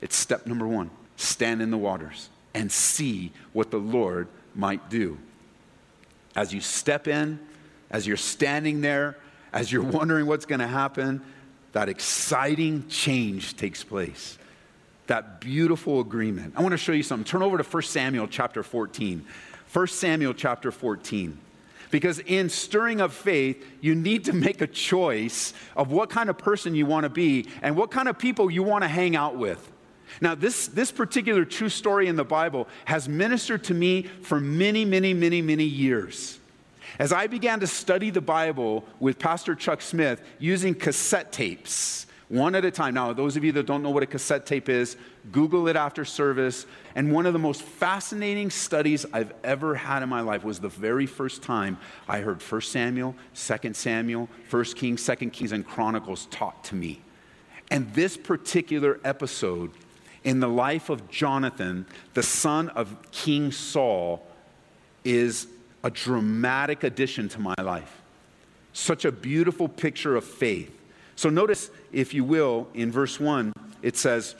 It's 0.00 0.16
step 0.16 0.44
number 0.44 0.66
one 0.66 0.90
stand 1.16 1.62
in 1.62 1.70
the 1.70 1.78
waters 1.78 2.30
and 2.52 2.72
see 2.72 3.30
what 3.52 3.70
the 3.70 3.78
Lord 3.78 4.26
might 4.56 4.90
do. 4.90 5.18
As 6.34 6.52
you 6.52 6.60
step 6.60 7.06
in, 7.06 7.38
as 7.92 8.06
you're 8.06 8.16
standing 8.16 8.80
there, 8.80 9.16
as 9.52 9.70
you're 9.70 9.82
wondering 9.82 10.26
what's 10.26 10.46
going 10.46 10.60
to 10.60 10.66
happen, 10.66 11.22
that 11.72 11.88
exciting 11.88 12.88
change 12.88 13.56
takes 13.56 13.84
place. 13.84 14.38
That 15.06 15.40
beautiful 15.40 16.00
agreement. 16.00 16.54
I 16.56 16.62
want 16.62 16.72
to 16.72 16.78
show 16.78 16.92
you 16.92 17.02
something. 17.02 17.24
Turn 17.24 17.42
over 17.42 17.58
to 17.58 17.64
1 17.64 17.82
Samuel 17.82 18.26
chapter 18.28 18.62
14. 18.62 19.24
1 19.72 19.86
Samuel 19.86 20.34
chapter 20.34 20.70
14. 20.70 21.38
Because 21.90 22.20
in 22.20 22.48
stirring 22.48 23.02
of 23.02 23.12
faith, 23.12 23.62
you 23.82 23.94
need 23.94 24.24
to 24.24 24.32
make 24.32 24.62
a 24.62 24.66
choice 24.66 25.52
of 25.76 25.90
what 25.90 26.08
kind 26.08 26.30
of 26.30 26.38
person 26.38 26.74
you 26.74 26.86
want 26.86 27.04
to 27.04 27.10
be 27.10 27.48
and 27.60 27.76
what 27.76 27.90
kind 27.90 28.08
of 28.08 28.18
people 28.18 28.50
you 28.50 28.62
want 28.62 28.82
to 28.82 28.88
hang 28.88 29.14
out 29.14 29.36
with. 29.36 29.70
Now, 30.20 30.34
this, 30.34 30.68
this 30.68 30.92
particular 30.92 31.44
true 31.44 31.68
story 31.68 32.06
in 32.06 32.16
the 32.16 32.24
Bible 32.24 32.68
has 32.84 33.08
ministered 33.08 33.64
to 33.64 33.74
me 33.74 34.02
for 34.02 34.40
many, 34.40 34.84
many, 34.84 35.14
many, 35.14 35.42
many 35.42 35.64
years. 35.64 36.38
As 36.98 37.12
I 37.12 37.26
began 37.26 37.60
to 37.60 37.66
study 37.66 38.10
the 38.10 38.20
Bible 38.20 38.84
with 39.00 39.18
Pastor 39.18 39.54
Chuck 39.54 39.80
Smith 39.80 40.22
using 40.38 40.74
cassette 40.74 41.32
tapes, 41.32 42.06
one 42.32 42.54
at 42.54 42.64
a 42.64 42.70
time. 42.70 42.94
Now, 42.94 43.12
those 43.12 43.36
of 43.36 43.44
you 43.44 43.52
that 43.52 43.66
don't 43.66 43.82
know 43.82 43.90
what 43.90 44.02
a 44.02 44.06
cassette 44.06 44.46
tape 44.46 44.70
is, 44.70 44.96
Google 45.32 45.68
it 45.68 45.76
after 45.76 46.02
service. 46.02 46.64
And 46.94 47.12
one 47.12 47.26
of 47.26 47.34
the 47.34 47.38
most 47.38 47.60
fascinating 47.60 48.48
studies 48.48 49.04
I've 49.12 49.34
ever 49.44 49.74
had 49.74 50.02
in 50.02 50.08
my 50.08 50.22
life 50.22 50.42
was 50.42 50.58
the 50.58 50.70
very 50.70 51.04
first 51.04 51.42
time 51.42 51.76
I 52.08 52.20
heard 52.20 52.40
1 52.40 52.60
Samuel, 52.62 53.14
2 53.34 53.74
Samuel, 53.74 54.30
1 54.48 54.64
Kings, 54.64 55.04
2 55.04 55.14
Kings, 55.28 55.52
and 55.52 55.66
Chronicles 55.66 56.26
taught 56.30 56.64
to 56.64 56.74
me. 56.74 57.02
And 57.70 57.92
this 57.92 58.16
particular 58.16 58.98
episode 59.04 59.70
in 60.24 60.40
the 60.40 60.48
life 60.48 60.88
of 60.88 61.10
Jonathan, 61.10 61.84
the 62.14 62.22
son 62.22 62.70
of 62.70 62.96
King 63.10 63.52
Saul, 63.52 64.26
is 65.04 65.48
a 65.84 65.90
dramatic 65.90 66.84
addition 66.84 67.28
to 67.30 67.40
my 67.40 67.54
life. 67.58 68.02
Such 68.72 69.04
a 69.04 69.12
beautiful 69.12 69.68
picture 69.68 70.16
of 70.16 70.24
faith. 70.24 70.70
So, 71.16 71.28
notice, 71.28 71.70
if 71.92 72.14
you 72.14 72.24
will, 72.24 72.68
in 72.74 72.90
verse 72.90 73.20
1, 73.20 73.52
it 73.82 73.96
says, 73.96 74.34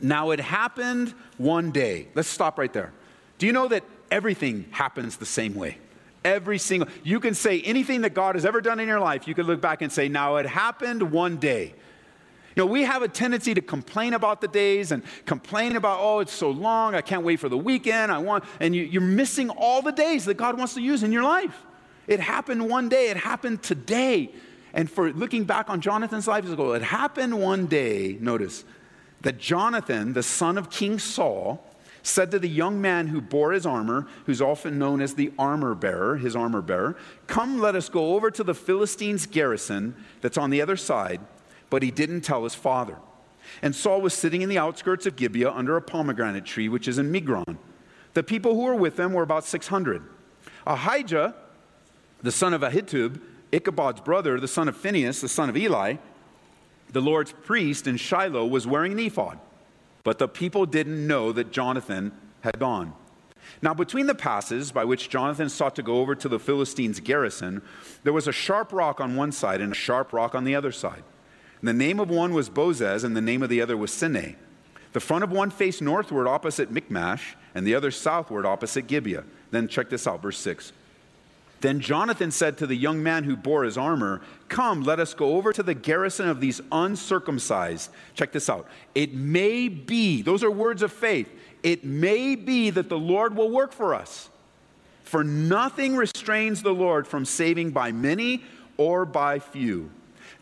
Now 0.00 0.30
it 0.30 0.40
happened 0.40 1.14
one 1.36 1.70
day. 1.70 2.08
Let's 2.14 2.28
stop 2.28 2.58
right 2.58 2.72
there. 2.72 2.92
Do 3.38 3.46
you 3.46 3.52
know 3.52 3.68
that 3.68 3.84
everything 4.10 4.66
happens 4.70 5.16
the 5.16 5.26
same 5.26 5.54
way? 5.54 5.78
Every 6.24 6.58
single, 6.58 6.88
you 7.02 7.20
can 7.20 7.34
say 7.34 7.60
anything 7.60 8.00
that 8.00 8.14
God 8.14 8.34
has 8.34 8.46
ever 8.46 8.62
done 8.62 8.80
in 8.80 8.88
your 8.88 9.00
life, 9.00 9.28
you 9.28 9.34
can 9.34 9.46
look 9.46 9.60
back 9.60 9.82
and 9.82 9.92
say, 9.92 10.08
Now 10.08 10.36
it 10.36 10.46
happened 10.46 11.12
one 11.12 11.36
day. 11.36 11.74
You 12.56 12.62
know, 12.62 12.66
we 12.66 12.82
have 12.82 13.02
a 13.02 13.08
tendency 13.08 13.52
to 13.54 13.60
complain 13.60 14.14
about 14.14 14.40
the 14.40 14.46
days 14.46 14.92
and 14.92 15.02
complain 15.26 15.74
about, 15.74 15.98
oh, 16.00 16.20
it's 16.20 16.32
so 16.32 16.50
long, 16.50 16.94
I 16.94 17.00
can't 17.00 17.24
wait 17.24 17.40
for 17.40 17.48
the 17.48 17.58
weekend, 17.58 18.12
I 18.12 18.18
want, 18.18 18.44
and 18.60 18.76
you, 18.76 18.98
are 18.98 19.02
missing 19.02 19.50
all 19.50 19.82
the 19.82 19.90
days 19.90 20.24
that 20.26 20.34
God 20.34 20.56
wants 20.56 20.74
to 20.74 20.80
use 20.80 21.02
in 21.02 21.10
your 21.10 21.24
life. 21.24 21.62
It 22.06 22.20
happened 22.20 22.68
one 22.68 22.88
day, 22.88 23.10
it 23.10 23.16
happened 23.16 23.62
today. 23.62 24.30
And 24.72 24.88
for 24.88 25.12
looking 25.12 25.44
back 25.44 25.68
on 25.68 25.80
Jonathan's 25.80 26.28
life, 26.28 26.44
it 26.46 26.82
happened 26.82 27.40
one 27.40 27.66
day, 27.66 28.18
notice, 28.20 28.64
that 29.22 29.38
Jonathan, 29.38 30.12
the 30.12 30.22
son 30.22 30.56
of 30.56 30.70
King 30.70 30.98
Saul, 31.00 31.64
said 32.04 32.30
to 32.30 32.38
the 32.38 32.48
young 32.48 32.80
man 32.80 33.08
who 33.08 33.20
bore 33.20 33.52
his 33.52 33.64
armor, 33.64 34.06
who's 34.26 34.42
often 34.42 34.78
known 34.78 35.00
as 35.00 35.14
the 35.14 35.32
armor 35.38 35.74
bearer, 35.74 36.18
his 36.18 36.36
armor 36.36 36.60
bearer, 36.60 36.96
Come, 37.26 37.58
let 37.58 37.74
us 37.74 37.88
go 37.88 38.14
over 38.14 38.30
to 38.30 38.44
the 38.44 38.54
Philistines' 38.54 39.26
garrison 39.26 39.96
that's 40.20 40.36
on 40.36 40.50
the 40.50 40.60
other 40.60 40.76
side 40.76 41.20
but 41.70 41.82
he 41.82 41.90
didn't 41.90 42.22
tell 42.22 42.44
his 42.44 42.54
father. 42.54 42.98
And 43.62 43.74
Saul 43.74 44.00
was 44.00 44.14
sitting 44.14 44.42
in 44.42 44.48
the 44.48 44.58
outskirts 44.58 45.06
of 45.06 45.16
Gibeah 45.16 45.50
under 45.50 45.76
a 45.76 45.82
pomegranate 45.82 46.44
tree, 46.44 46.68
which 46.68 46.88
is 46.88 46.98
in 46.98 47.12
Migron. 47.12 47.58
The 48.14 48.22
people 48.22 48.54
who 48.54 48.62
were 48.62 48.74
with 48.74 48.98
him 48.98 49.12
were 49.12 49.22
about 49.22 49.44
600. 49.44 50.02
Ahijah, 50.66 51.34
the 52.22 52.32
son 52.32 52.54
of 52.54 52.62
Ahitub, 52.62 53.20
Ichabod's 53.52 54.00
brother, 54.00 54.40
the 54.40 54.48
son 54.48 54.68
of 54.68 54.76
Phinehas, 54.76 55.20
the 55.20 55.28
son 55.28 55.48
of 55.48 55.56
Eli, 55.56 55.96
the 56.90 57.00
Lord's 57.00 57.32
priest 57.32 57.86
in 57.86 57.96
Shiloh, 57.96 58.46
was 58.46 58.66
wearing 58.66 58.92
an 58.92 58.98
ephod. 58.98 59.38
But 60.04 60.18
the 60.18 60.28
people 60.28 60.66
didn't 60.66 61.06
know 61.06 61.32
that 61.32 61.50
Jonathan 61.50 62.12
had 62.42 62.58
gone. 62.58 62.94
Now, 63.62 63.74
between 63.74 64.06
the 64.06 64.14
passes 64.14 64.72
by 64.72 64.84
which 64.84 65.08
Jonathan 65.08 65.48
sought 65.48 65.76
to 65.76 65.82
go 65.82 65.98
over 65.98 66.14
to 66.14 66.28
the 66.28 66.38
Philistines' 66.38 67.00
garrison, 67.00 67.62
there 68.02 68.12
was 68.12 68.26
a 68.26 68.32
sharp 68.32 68.72
rock 68.72 69.00
on 69.00 69.16
one 69.16 69.32
side 69.32 69.60
and 69.60 69.72
a 69.72 69.76
sharp 69.76 70.12
rock 70.12 70.34
on 70.34 70.44
the 70.44 70.54
other 70.54 70.72
side. 70.72 71.02
The 71.64 71.72
name 71.72 71.98
of 71.98 72.10
one 72.10 72.34
was 72.34 72.50
Bozez, 72.50 73.04
and 73.04 73.16
the 73.16 73.22
name 73.22 73.42
of 73.42 73.48
the 73.48 73.62
other 73.62 73.74
was 73.74 73.90
Seneh. 73.90 74.34
The 74.92 75.00
front 75.00 75.24
of 75.24 75.32
one 75.32 75.48
faced 75.48 75.80
northward 75.80 76.26
opposite 76.26 76.70
Michmash, 76.70 77.36
and 77.54 77.66
the 77.66 77.74
other 77.74 77.90
southward 77.90 78.44
opposite 78.44 78.86
Gibeah. 78.86 79.24
Then 79.50 79.66
check 79.66 79.88
this 79.88 80.06
out, 80.06 80.20
verse 80.20 80.36
6. 80.36 80.72
Then 81.62 81.80
Jonathan 81.80 82.30
said 82.30 82.58
to 82.58 82.66
the 82.66 82.76
young 82.76 83.02
man 83.02 83.24
who 83.24 83.34
bore 83.34 83.64
his 83.64 83.78
armor, 83.78 84.20
Come, 84.50 84.82
let 84.82 85.00
us 85.00 85.14
go 85.14 85.36
over 85.36 85.54
to 85.54 85.62
the 85.62 85.72
garrison 85.72 86.28
of 86.28 86.38
these 86.38 86.60
uncircumcised. 86.70 87.90
Check 88.12 88.32
this 88.32 88.50
out. 88.50 88.68
It 88.94 89.14
may 89.14 89.68
be, 89.68 90.20
those 90.20 90.44
are 90.44 90.50
words 90.50 90.82
of 90.82 90.92
faith, 90.92 91.30
it 91.62 91.82
may 91.82 92.34
be 92.34 92.68
that 92.68 92.90
the 92.90 92.98
Lord 92.98 93.34
will 93.34 93.50
work 93.50 93.72
for 93.72 93.94
us. 93.94 94.28
For 95.04 95.24
nothing 95.24 95.96
restrains 95.96 96.62
the 96.62 96.74
Lord 96.74 97.06
from 97.06 97.24
saving 97.24 97.70
by 97.70 97.90
many 97.90 98.44
or 98.76 99.06
by 99.06 99.38
few. 99.38 99.90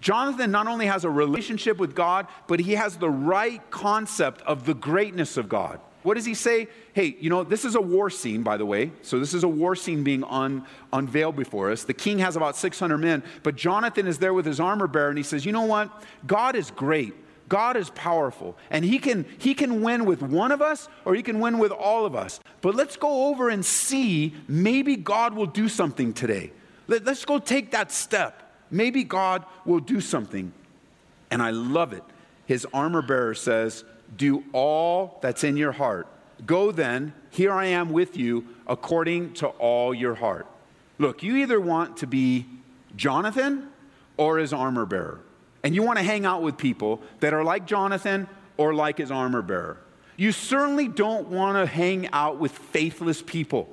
Jonathan 0.03 0.51
not 0.51 0.67
only 0.67 0.87
has 0.87 1.05
a 1.05 1.11
relationship 1.11 1.79
with 1.79 1.95
God, 1.95 2.27
but 2.49 2.61
he 2.61 2.73
has 2.73 2.97
the 2.97 3.09
right 3.09 3.63
concept 3.71 4.43
of 4.43 4.67
the 4.67 4.75
greatness 4.75 5.39
of 5.39 5.49
God. 5.49 5.81
What 6.03 6.15
does 6.15 6.25
he 6.25 6.35
say? 6.35 6.67
Hey, 6.93 7.17
you 7.21 7.31
know, 7.31 7.45
this 7.45 7.65
is 7.65 7.77
a 7.77 7.81
war 7.81 8.11
scene, 8.11 8.43
by 8.43 8.57
the 8.57 8.67
way. 8.67 8.91
So, 9.03 9.21
this 9.21 9.33
is 9.33 9.45
a 9.45 9.49
war 9.49 9.77
scene 9.77 10.03
being 10.03 10.25
un, 10.25 10.67
unveiled 10.93 11.37
before 11.37 11.71
us. 11.71 11.85
The 11.85 11.95
king 11.95 12.19
has 12.19 12.35
about 12.35 12.57
600 12.57 12.99
men, 12.99 13.23
but 13.45 13.55
Jonathan 13.55 14.09
is 14.09 14.19
there 14.19 14.35
with 14.35 14.45
his 14.45 14.59
armor 14.59 14.89
bearer, 14.89 15.09
and 15.09 15.17
he 15.17 15.23
says, 15.23 15.47
You 15.47 15.53
know 15.53 15.63
what? 15.63 15.91
God 16.27 16.57
is 16.57 16.73
great. 16.73 17.15
God 17.49 17.77
is 17.77 17.91
powerful, 17.91 18.57
and 18.71 18.85
he 18.85 18.99
can, 18.99 19.27
he 19.39 19.55
can 19.55 19.83
win 19.83 20.07
with 20.07 20.23
one 20.23 20.53
of 20.53 20.63
us 20.63 20.89
or 21.05 21.15
He 21.15 21.23
can 21.23 21.39
win 21.39 21.59
with 21.59 21.71
all 21.71 22.07
of 22.07 22.17
us. 22.17 22.41
But 22.63 22.75
let's 22.75 22.97
go 22.97 23.29
over 23.29 23.51
and 23.51 23.63
see 23.63 24.35
maybe 24.49 24.97
God 24.97 25.35
will 25.35 25.47
do 25.47 25.69
something 25.69 26.15
today. 26.15 26.53
Let, 26.89 27.05
let's 27.05 27.25
go 27.27 27.39
take 27.39 27.73
that 27.73 27.93
step. 27.93 28.42
Maybe 28.73 29.05
God 29.05 29.45
will 29.65 29.79
do 29.79 30.01
something. 30.01 30.53
And 31.31 31.41
I 31.41 31.51
love 31.51 31.93
it. 31.93 32.03
His 32.47 32.67
armor 32.75 33.03
bearer 33.03 33.35
says, 33.35 33.85
Do 34.17 34.43
all 34.53 35.19
that's 35.23 35.45
in 35.45 35.57
your 35.57 35.73
heart. 35.73 36.09
Go 36.45 36.73
then, 36.73 37.13
here 37.31 37.53
I 37.53 37.67
am 37.67 37.91
with 37.91 38.17
you, 38.17 38.47
according 38.67 39.35
to 39.35 39.47
all 39.47 39.95
your 39.95 40.15
heart. 40.15 40.47
Look, 40.99 41.23
you 41.23 41.37
either 41.37 41.61
want 41.61 41.99
to 41.99 42.07
be 42.07 42.47
Jonathan 42.97 43.69
or 44.17 44.39
his 44.39 44.53
armor 44.53 44.87
bearer. 44.87 45.21
And 45.63 45.75
you 45.75 45.83
want 45.83 45.99
to 45.99 46.05
hang 46.05 46.27
out 46.27 46.43
with 46.43 46.57
people 46.57 47.01
that 47.21 47.33
are 47.33 47.45
like 47.45 47.67
Jonathan 47.67 48.27
or 48.57 48.75
like 48.75 48.99
his 48.99 49.11
armor 49.11 49.43
bearer. 49.43 49.79
You 50.17 50.33
certainly 50.33 50.89
don't 50.89 51.29
want 51.29 51.57
to 51.57 51.67
hang 51.67 52.09
out 52.13 52.39
with 52.39 52.53
faithless 52.53 53.23
people 53.23 53.69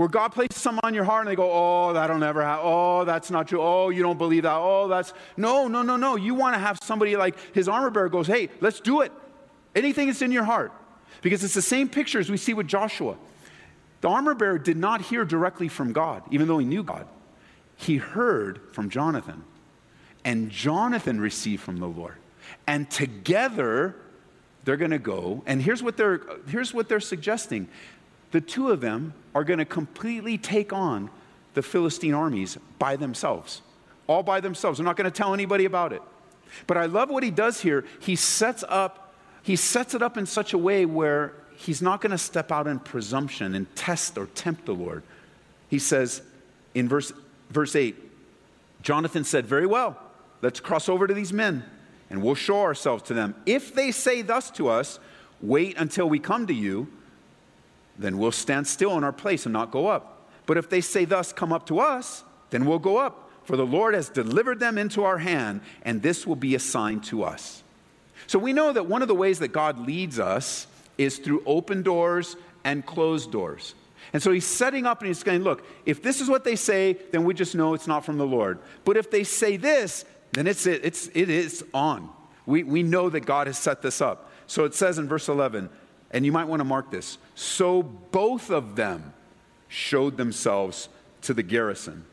where 0.00 0.08
God 0.08 0.28
places 0.28 0.56
something 0.56 0.80
on 0.82 0.94
your 0.94 1.04
heart 1.04 1.26
and 1.26 1.30
they 1.30 1.36
go, 1.36 1.50
oh, 1.52 1.92
that'll 1.92 2.16
never 2.16 2.42
happen. 2.42 2.64
Oh, 2.64 3.04
that's 3.04 3.30
not 3.30 3.48
true. 3.48 3.60
Oh, 3.60 3.90
you 3.90 4.02
don't 4.02 4.16
believe 4.16 4.44
that. 4.44 4.56
Oh, 4.56 4.88
that's. 4.88 5.12
No, 5.36 5.68
no, 5.68 5.82
no, 5.82 5.98
no. 5.98 6.16
You 6.16 6.34
want 6.34 6.54
to 6.54 6.58
have 6.58 6.78
somebody 6.82 7.16
like 7.16 7.36
his 7.52 7.68
armor 7.68 7.90
bearer 7.90 8.08
goes, 8.08 8.26
hey, 8.26 8.48
let's 8.62 8.80
do 8.80 9.02
it. 9.02 9.12
Anything 9.74 10.06
that's 10.06 10.22
in 10.22 10.32
your 10.32 10.44
heart. 10.44 10.72
Because 11.20 11.44
it's 11.44 11.52
the 11.52 11.60
same 11.60 11.86
picture 11.86 12.18
as 12.18 12.30
we 12.30 12.38
see 12.38 12.54
with 12.54 12.66
Joshua. 12.66 13.14
The 14.00 14.08
armor 14.08 14.32
bearer 14.32 14.56
did 14.58 14.78
not 14.78 15.02
hear 15.02 15.26
directly 15.26 15.68
from 15.68 15.92
God, 15.92 16.22
even 16.30 16.48
though 16.48 16.56
he 16.56 16.64
knew 16.64 16.82
God. 16.82 17.06
He 17.76 17.98
heard 17.98 18.72
from 18.72 18.88
Jonathan. 18.88 19.44
And 20.24 20.48
Jonathan 20.48 21.20
received 21.20 21.62
from 21.62 21.76
the 21.76 21.88
Lord. 21.88 22.16
And 22.66 22.90
together, 22.90 23.96
they're 24.64 24.78
going 24.78 24.92
to 24.92 24.98
go. 24.98 25.42
And 25.44 25.60
here's 25.60 25.82
what 25.82 25.98
they're, 25.98 26.22
here's 26.48 26.72
what 26.72 26.88
they're 26.88 27.00
suggesting 27.00 27.68
the 28.30 28.40
two 28.40 28.70
of 28.70 28.80
them 28.80 29.12
are 29.34 29.44
going 29.44 29.58
to 29.58 29.64
completely 29.64 30.38
take 30.38 30.72
on 30.72 31.10
the 31.54 31.62
Philistine 31.62 32.14
armies 32.14 32.58
by 32.78 32.96
themselves, 32.96 33.62
all 34.06 34.22
by 34.22 34.40
themselves. 34.40 34.78
They're 34.78 34.84
not 34.84 34.96
going 34.96 35.10
to 35.10 35.16
tell 35.16 35.34
anybody 35.34 35.64
about 35.64 35.92
it. 35.92 36.02
But 36.66 36.76
I 36.76 36.86
love 36.86 37.10
what 37.10 37.22
he 37.22 37.30
does 37.30 37.60
here. 37.60 37.84
He 38.00 38.16
sets 38.16 38.64
up, 38.68 39.14
he 39.42 39.56
sets 39.56 39.94
it 39.94 40.02
up 40.02 40.16
in 40.16 40.26
such 40.26 40.52
a 40.52 40.58
way 40.58 40.84
where 40.84 41.34
he's 41.56 41.80
not 41.80 42.00
going 42.00 42.10
to 42.10 42.18
step 42.18 42.50
out 42.50 42.66
in 42.66 42.80
presumption 42.80 43.54
and 43.54 43.74
test 43.76 44.18
or 44.18 44.26
tempt 44.26 44.66
the 44.66 44.74
Lord. 44.74 45.02
He 45.68 45.78
says 45.78 46.22
in 46.74 46.88
verse, 46.88 47.12
verse 47.50 47.76
8, 47.76 47.96
Jonathan 48.82 49.24
said, 49.24 49.46
Very 49.46 49.66
well, 49.66 49.96
let's 50.42 50.58
cross 50.58 50.88
over 50.88 51.06
to 51.06 51.14
these 51.14 51.32
men 51.32 51.64
and 52.08 52.22
we'll 52.22 52.34
show 52.34 52.62
ourselves 52.62 53.04
to 53.04 53.14
them. 53.14 53.36
If 53.46 53.74
they 53.74 53.92
say 53.92 54.22
thus 54.22 54.50
to 54.52 54.68
us, 54.68 54.98
Wait 55.42 55.76
until 55.78 56.08
we 56.08 56.18
come 56.18 56.46
to 56.46 56.54
you, 56.54 56.88
then 58.00 58.18
we'll 58.18 58.32
stand 58.32 58.66
still 58.66 58.96
in 58.96 59.04
our 59.04 59.12
place 59.12 59.46
and 59.46 59.52
not 59.52 59.70
go 59.70 59.86
up. 59.86 60.28
But 60.46 60.56
if 60.56 60.68
they 60.68 60.80
say 60.80 61.04
thus, 61.04 61.32
Come 61.32 61.52
up 61.52 61.66
to 61.66 61.78
us, 61.80 62.24
then 62.50 62.66
we'll 62.66 62.78
go 62.78 62.96
up. 62.96 63.30
For 63.44 63.56
the 63.56 63.66
Lord 63.66 63.94
has 63.94 64.08
delivered 64.08 64.60
them 64.60 64.78
into 64.78 65.04
our 65.04 65.18
hand, 65.18 65.60
and 65.82 66.02
this 66.02 66.26
will 66.26 66.36
be 66.36 66.54
a 66.54 66.58
sign 66.58 67.00
to 67.02 67.24
us. 67.24 67.62
So 68.26 68.38
we 68.38 68.52
know 68.52 68.72
that 68.72 68.86
one 68.86 69.02
of 69.02 69.08
the 69.08 69.14
ways 69.14 69.40
that 69.40 69.48
God 69.48 69.86
leads 69.86 70.18
us 70.18 70.66
is 70.98 71.18
through 71.18 71.42
open 71.46 71.82
doors 71.82 72.36
and 72.64 72.84
closed 72.84 73.32
doors. 73.32 73.74
And 74.12 74.22
so 74.22 74.32
he's 74.32 74.46
setting 74.46 74.86
up 74.86 75.00
and 75.00 75.08
he's 75.08 75.18
saying, 75.18 75.42
look, 75.42 75.64
if 75.86 76.02
this 76.02 76.20
is 76.20 76.28
what 76.28 76.44
they 76.44 76.56
say, 76.56 76.96
then 77.12 77.24
we 77.24 77.34
just 77.34 77.54
know 77.54 77.74
it's 77.74 77.86
not 77.86 78.04
from 78.04 78.18
the 78.18 78.26
Lord. 78.26 78.58
But 78.84 78.96
if 78.96 79.10
they 79.10 79.24
say 79.24 79.56
this, 79.56 80.04
then 80.32 80.46
it's, 80.46 80.66
it, 80.66 80.84
it's, 80.84 81.08
it 81.14 81.30
is 81.30 81.64
on. 81.74 82.08
We, 82.46 82.62
we 82.62 82.82
know 82.82 83.08
that 83.10 83.20
God 83.20 83.46
has 83.46 83.58
set 83.58 83.82
this 83.82 84.00
up. 84.00 84.30
So 84.46 84.64
it 84.64 84.74
says 84.74 84.98
in 84.98 85.06
verse 85.06 85.28
11, 85.28 85.70
and 86.10 86.26
you 86.26 86.32
might 86.32 86.46
want 86.46 86.60
to 86.60 86.64
mark 86.64 86.90
this. 86.90 87.18
So 87.34 87.82
both 87.82 88.50
of 88.50 88.76
them 88.76 89.12
showed 89.68 90.16
themselves 90.16 90.88
to 91.22 91.34
the 91.34 91.42
garrison. 91.42 92.04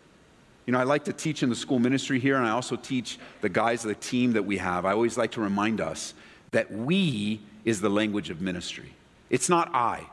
You 0.66 0.74
know, 0.74 0.80
I 0.80 0.84
like 0.84 1.06
to 1.06 1.14
teach 1.14 1.44
in 1.44 1.50
the 1.50 1.56
school 1.56 1.80
ministry 1.80 2.20
here, 2.20 2.36
and 2.36 2.46
I 2.46 2.52
also 2.52 2.76
teach 2.76 3.18
the 3.42 3.50
guys 3.50 3.86
of 3.86 3.90
the 3.90 3.96
team 3.96 4.34
that 4.34 4.44
we 4.44 4.58
have. 4.58 4.86
I 4.86 4.92
always 4.92 5.18
like 5.18 5.32
to 5.32 5.42
remind 5.42 5.80
us 5.80 6.14
that 6.52 6.72
we 6.72 7.42
is 7.64 7.82
the 7.82 7.90
language 7.90 8.30
of 8.30 8.42
ministry. 8.42 8.94
It's 9.30 9.50
not 9.50 9.74
I. 9.74 10.06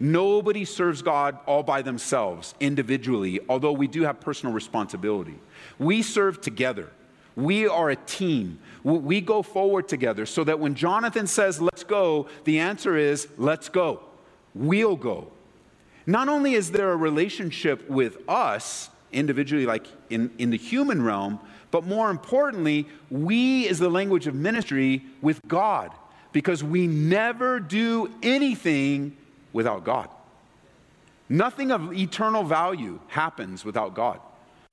Nobody 0.00 0.64
serves 0.64 1.02
God 1.02 1.38
all 1.46 1.64
by 1.64 1.82
themselves, 1.82 2.54
individually, 2.60 3.40
although 3.48 3.72
we 3.72 3.88
do 3.88 4.02
have 4.02 4.20
personal 4.20 4.54
responsibility. 4.54 5.34
We 5.78 6.02
serve 6.02 6.40
together. 6.40 6.90
We 7.38 7.68
are 7.68 7.88
a 7.88 7.94
team. 7.94 8.58
We 8.82 9.20
go 9.20 9.42
forward 9.42 9.86
together 9.86 10.26
so 10.26 10.42
that 10.42 10.58
when 10.58 10.74
Jonathan 10.74 11.28
says, 11.28 11.60
let's 11.60 11.84
go, 11.84 12.26
the 12.42 12.58
answer 12.58 12.96
is, 12.96 13.28
let's 13.36 13.68
go. 13.68 14.00
We'll 14.56 14.96
go. 14.96 15.30
Not 16.04 16.28
only 16.28 16.54
is 16.54 16.72
there 16.72 16.90
a 16.90 16.96
relationship 16.96 17.88
with 17.88 18.18
us 18.28 18.90
individually, 19.12 19.66
like 19.66 19.86
in, 20.10 20.32
in 20.38 20.50
the 20.50 20.56
human 20.56 21.00
realm, 21.00 21.38
but 21.70 21.84
more 21.84 22.10
importantly, 22.10 22.88
we 23.08 23.68
is 23.68 23.78
the 23.78 23.88
language 23.88 24.26
of 24.26 24.34
ministry 24.34 25.04
with 25.22 25.40
God 25.46 25.92
because 26.32 26.64
we 26.64 26.88
never 26.88 27.60
do 27.60 28.12
anything 28.20 29.16
without 29.52 29.84
God. 29.84 30.08
Nothing 31.28 31.70
of 31.70 31.92
eternal 31.92 32.42
value 32.42 32.98
happens 33.06 33.64
without 33.64 33.94
God. 33.94 34.18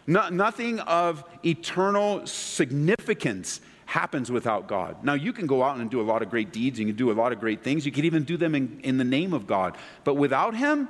No, 0.08 0.30
nothing 0.30 0.80
of 0.82 1.24
eternal 1.44 2.26
significance 2.28 3.62
happens 3.86 4.32
without 4.32 4.68
God. 4.68 5.04
Now, 5.04 5.14
you 5.14 5.34
can 5.34 5.48
go 5.48 5.64
out 5.64 5.78
and 5.78 5.90
do 5.90 6.02
a 6.02 6.04
lot 6.04 6.22
of 6.22 6.30
great 6.30 6.52
deeds, 6.52 6.80
you 6.80 6.86
can 6.86 6.96
do 6.96 7.12
a 7.12 7.14
lot 7.14 7.32
of 7.32 7.40
great 7.40 7.64
things, 7.64 7.86
you 7.86 7.92
can 7.92 8.06
even 8.06 8.24
do 8.24 8.38
them 8.38 8.56
in, 8.56 8.80
in 8.84 8.98
the 8.98 9.04
name 9.04 9.34
of 9.34 9.48
God. 9.48 9.78
But 10.04 10.16
without 10.16 10.56
Him, 10.56 10.90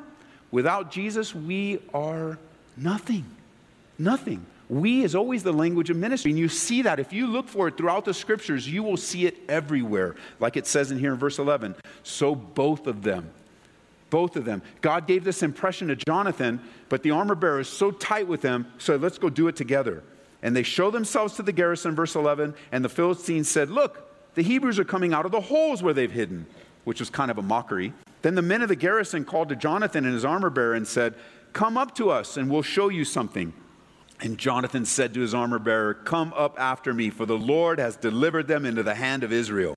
without 0.51 0.91
Jesus, 0.91 1.33
we 1.35 1.79
are 1.93 2.37
nothing. 2.77 3.25
Nothing. 3.97 4.45
We 4.67 5.03
is 5.03 5.15
always 5.15 5.43
the 5.43 5.53
language 5.53 5.89
of 5.89 5.97
ministry. 5.97 6.31
And 6.31 6.39
you 6.39 6.49
see 6.49 6.81
that. 6.81 6.99
If 6.99 7.13
you 7.13 7.27
look 7.27 7.47
for 7.47 7.67
it 7.67 7.77
throughout 7.77 8.05
the 8.05 8.13
scriptures, 8.13 8.67
you 8.67 8.81
will 8.81 8.97
see 8.97 9.25
it 9.27 9.37
everywhere. 9.47 10.15
Like 10.39 10.57
it 10.57 10.65
says 10.65 10.91
in 10.91 10.97
here 10.97 11.13
in 11.13 11.19
verse 11.19 11.37
11. 11.37 11.75
So 12.03 12.33
both 12.33 12.87
of 12.87 13.03
them 13.03 13.29
both 14.15 14.37
of 14.37 14.45
them. 14.45 14.61
God 14.79 15.07
gave 15.07 15.25
this 15.25 15.43
impression 15.43 15.89
to 15.89 15.95
Jonathan, 15.97 16.61
but 16.87 17.03
the 17.03 17.11
armor 17.11 17.35
bearer 17.35 17.59
is 17.59 17.67
so 17.67 17.91
tight 17.91 18.29
with 18.29 18.39
them, 18.39 18.65
so 18.77 18.95
let's 18.95 19.17
go 19.17 19.29
do 19.29 19.49
it 19.49 19.57
together. 19.57 20.05
And 20.41 20.55
they 20.55 20.63
show 20.63 20.89
themselves 20.89 21.33
to 21.35 21.43
the 21.43 21.51
garrison, 21.51 21.95
verse 21.95 22.15
11, 22.15 22.53
and 22.71 22.85
the 22.85 22.87
Philistines 22.87 23.49
said, 23.49 23.69
Look, 23.69 24.33
the 24.35 24.41
Hebrews 24.41 24.79
are 24.79 24.85
coming 24.85 25.13
out 25.13 25.25
of 25.25 25.33
the 25.33 25.41
holes 25.41 25.83
where 25.83 25.93
they've 25.93 26.09
hidden, 26.09 26.45
which 26.85 27.01
was 27.01 27.09
kind 27.09 27.29
of 27.29 27.37
a 27.37 27.41
mockery. 27.41 27.91
Then 28.21 28.35
the 28.35 28.41
men 28.41 28.61
of 28.61 28.69
the 28.69 28.77
garrison 28.77 29.25
called 29.25 29.49
to 29.49 29.55
Jonathan 29.57 30.05
and 30.05 30.13
his 30.13 30.23
armor 30.23 30.49
bearer 30.49 30.75
and 30.75 30.87
said, 30.87 31.15
Come 31.51 31.77
up 31.77 31.93
to 31.95 32.09
us, 32.09 32.37
and 32.37 32.49
we'll 32.49 32.61
show 32.61 32.87
you 32.87 33.03
something. 33.03 33.51
And 34.21 34.37
Jonathan 34.37 34.85
said 34.85 35.13
to 35.15 35.19
his 35.19 35.33
armor 35.33 35.59
bearer, 35.59 35.93
Come 35.93 36.31
up 36.37 36.57
after 36.57 36.93
me, 36.93 37.09
for 37.09 37.25
the 37.25 37.37
Lord 37.37 37.79
has 37.79 37.97
delivered 37.97 38.47
them 38.47 38.65
into 38.65 38.81
the 38.81 38.95
hand 38.95 39.25
of 39.25 39.33
Israel. 39.33 39.75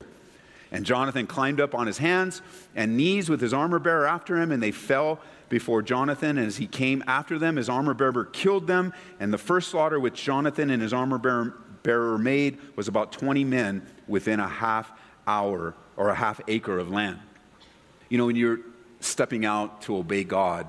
And 0.71 0.85
Jonathan 0.85 1.27
climbed 1.27 1.61
up 1.61 1.75
on 1.75 1.87
his 1.87 1.99
hands 1.99 2.43
and 2.77 2.97
knees 2.97 3.29
with 3.31 3.41
his 3.41 3.55
armor 3.55 3.79
bearer 3.79 4.07
after 4.07 4.37
him, 4.37 4.53
and 4.53 4.63
they 4.63 4.71
fell 4.71 5.21
before 5.49 5.81
Jonathan. 5.83 6.37
And 6.37 6.47
as 6.47 6.59
he 6.59 6.67
came 6.67 7.03
after 7.07 7.39
them, 7.39 7.57
his 7.57 7.69
armor 7.69 7.95
bearer 7.95 8.27
killed 8.27 8.67
them. 8.67 8.93
And 9.19 9.33
the 9.33 9.39
first 9.39 9.71
slaughter 9.71 9.99
which 9.99 10.23
Jonathan 10.23 10.71
and 10.71 10.83
his 10.83 10.93
armor 10.93 11.19
bearer 11.83 12.19
made 12.19 12.59
was 12.77 12.89
about 12.89 13.13
20 13.13 13.45
men 13.45 13.87
within 14.07 14.41
a 14.41 14.49
half 14.49 14.93
hour 15.27 15.75
or 15.97 16.11
a 16.11 16.15
half 16.15 16.41
acre 16.49 16.79
of 16.79 16.91
land. 16.91 17.19
You 18.09 18.19
know, 18.19 18.27
when 18.27 18.37
you're 18.37 18.61
stepping 19.01 19.45
out 19.45 19.83
to 19.83 19.97
obey 19.97 20.25
God, 20.25 20.67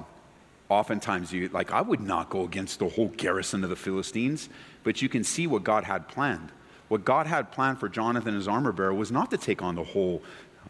oftentimes 0.69 1.33
you, 1.33 1.49
like, 1.49 1.71
I 1.71 1.81
would 1.81 2.01
not 2.01 2.29
go 2.29 2.43
against 2.43 2.79
the 2.79 2.87
whole 2.87 3.07
garrison 3.09 3.63
of 3.63 3.69
the 3.69 3.75
Philistines, 3.75 4.49
but 4.83 5.01
you 5.01 5.09
can 5.09 5.23
see 5.23 5.47
what 5.47 5.63
God 5.63 5.83
had 5.83 6.07
planned. 6.07 6.51
What 6.89 7.05
God 7.05 7.27
had 7.27 7.51
planned 7.51 7.79
for 7.79 7.87
Jonathan 7.87 8.33
his 8.33 8.47
armor 8.47 8.71
bearer 8.71 8.93
was 8.93 9.11
not 9.11 9.31
to 9.31 9.37
take 9.37 9.61
on 9.61 9.75
the 9.75 9.83
whole 9.83 10.21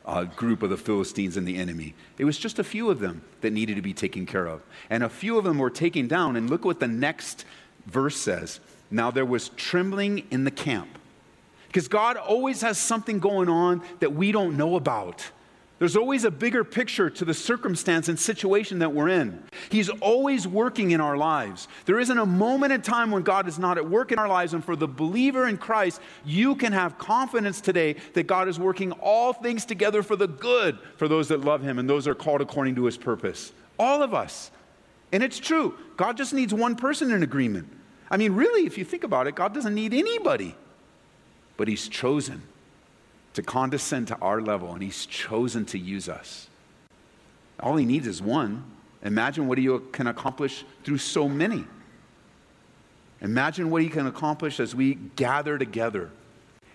uh, 0.05 0.23
group 0.23 0.63
of 0.63 0.69
the 0.69 0.77
Philistines 0.77 1.37
and 1.37 1.47
the 1.47 1.57
enemy. 1.57 1.95
It 2.17 2.25
was 2.25 2.37
just 2.37 2.59
a 2.59 2.63
few 2.63 2.89
of 2.89 2.99
them 2.99 3.21
that 3.41 3.51
needed 3.51 3.75
to 3.75 3.81
be 3.81 3.93
taken 3.93 4.25
care 4.25 4.45
of. 4.45 4.61
And 4.89 5.03
a 5.03 5.09
few 5.09 5.37
of 5.37 5.43
them 5.43 5.57
were 5.57 5.69
taken 5.69 6.07
down. 6.07 6.35
And 6.35 6.49
look 6.49 6.65
what 6.65 6.79
the 6.79 6.87
next 6.87 7.45
verse 7.85 8.17
says. 8.17 8.59
Now 8.91 9.11
there 9.11 9.25
was 9.25 9.49
trembling 9.49 10.25
in 10.31 10.43
the 10.43 10.51
camp. 10.51 10.97
Because 11.67 11.87
God 11.87 12.17
always 12.17 12.61
has 12.61 12.77
something 12.77 13.19
going 13.19 13.47
on 13.47 13.83
that 13.99 14.13
we 14.13 14.31
don't 14.31 14.57
know 14.57 14.75
about. 14.75 15.29
There's 15.79 15.95
always 15.95 16.25
a 16.25 16.31
bigger 16.31 16.65
picture 16.65 17.09
to 17.09 17.23
the 17.23 17.33
circumstance 17.33 18.09
and 18.09 18.19
situation 18.19 18.79
that 18.79 18.93
we're 18.93 19.07
in. 19.07 19.41
He's 19.71 19.87
always 19.87 20.45
working 20.45 20.91
in 20.91 20.99
our 20.99 21.15
lives. 21.15 21.69
There 21.85 21.99
isn't 21.99 22.17
a 22.17 22.25
moment 22.25 22.73
in 22.73 22.81
time 22.81 23.11
when 23.11 23.23
God 23.23 23.47
is 23.47 23.57
not 23.57 23.77
at 23.77 23.89
work 23.89 24.11
in 24.11 24.19
our 24.19 24.27
lives. 24.27 24.53
And 24.53 24.63
for 24.63 24.75
the 24.75 24.89
believer 24.89 25.47
in 25.47 25.57
Christ, 25.57 26.01
you 26.25 26.55
can 26.55 26.73
have 26.73 26.97
confidence 26.97 27.61
today 27.61 27.95
that 28.13 28.27
God 28.27 28.49
is 28.49 28.59
working 28.59 28.91
all 28.91 29.31
things 29.31 29.63
together 29.63 30.03
for 30.03 30.17
the 30.17 30.27
good 30.27 30.77
for 30.97 31.07
those 31.07 31.29
that 31.29 31.41
love 31.41 31.61
Him 31.61 31.79
and 31.79 31.89
those 31.89 32.03
that 32.05 32.11
are 32.11 32.15
called 32.15 32.41
according 32.41 32.75
to 32.75 32.83
His 32.83 32.97
purpose. 32.97 33.53
All 33.79 34.03
of 34.03 34.13
us. 34.13 34.51
And 35.13 35.23
it's 35.23 35.39
true. 35.39 35.75
God 35.95 36.17
just 36.17 36.33
needs 36.33 36.53
one 36.53 36.75
person 36.75 37.09
in 37.09 37.23
agreement. 37.23 37.69
I 38.11 38.17
mean, 38.17 38.33
really, 38.33 38.65
if 38.65 38.77
you 38.77 38.83
think 38.83 39.05
about 39.05 39.27
it, 39.27 39.35
God 39.35 39.53
doesn't 39.53 39.73
need 39.73 39.93
anybody, 39.93 40.55
but 41.55 41.69
He's 41.69 41.87
chosen 41.87 42.43
to 43.33 43.43
condescend 43.43 44.07
to 44.07 44.17
our 44.17 44.41
level, 44.41 44.73
and 44.73 44.81
He's 44.81 45.05
chosen 45.05 45.65
to 45.65 45.79
use 45.79 46.09
us. 46.09 46.47
All 47.59 47.75
He 47.75 47.85
needs 47.85 48.07
is 48.07 48.21
one. 48.21 48.63
Imagine 49.03 49.47
what 49.47 49.57
He 49.57 49.69
can 49.91 50.07
accomplish 50.07 50.65
through 50.83 50.97
so 50.97 51.29
many. 51.29 51.65
Imagine 53.21 53.69
what 53.69 53.81
He 53.81 53.89
can 53.89 54.07
accomplish 54.07 54.59
as 54.59 54.73
we 54.73 54.95
gather 54.95 55.57
together 55.57 56.11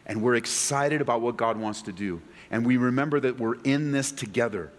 and 0.07 0.23
we're 0.23 0.35
excited 0.35 1.01
about 1.01 1.21
what 1.21 1.37
God 1.37 1.57
wants 1.57 1.83
to 1.83 1.93
do. 1.93 2.21
And 2.51 2.67
we 2.67 2.77
remember 2.77 3.21
that 3.21 3.39
we're 3.39 3.61
in 3.63 3.93
this 3.93 4.13
together. 4.13 4.71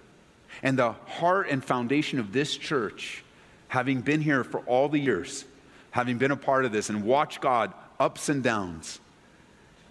And 0.62 0.78
the 0.78 0.92
heart 0.92 1.48
and 1.50 1.64
foundation 1.64 2.20
of 2.20 2.32
this 2.32 2.56
church, 2.56 3.24
having 3.68 4.02
been 4.02 4.22
here 4.22 4.44
for 4.44 4.60
all 4.62 4.88
the 4.88 5.00
years, 5.00 5.46
having 5.92 6.18
been 6.18 6.32
a 6.32 6.38
part 6.38 6.66
of 6.66 6.72
this 6.72 6.90
and 6.90 7.04
watched 7.04 7.42
God 7.42 7.74
ups 8.00 8.30
and 8.30 8.44
downs, 8.44 9.00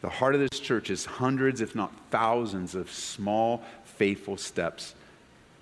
the 0.04 0.10
heart 0.10 0.34
of 0.34 0.40
this 0.42 0.60
church 0.60 0.90
is 0.90 1.06
hundreds, 1.06 1.62
if 1.62 1.74
not 1.74 1.90
thousands, 2.10 2.74
of 2.74 2.90
small, 2.90 3.62
faithful 3.86 4.36
steps 4.36 4.94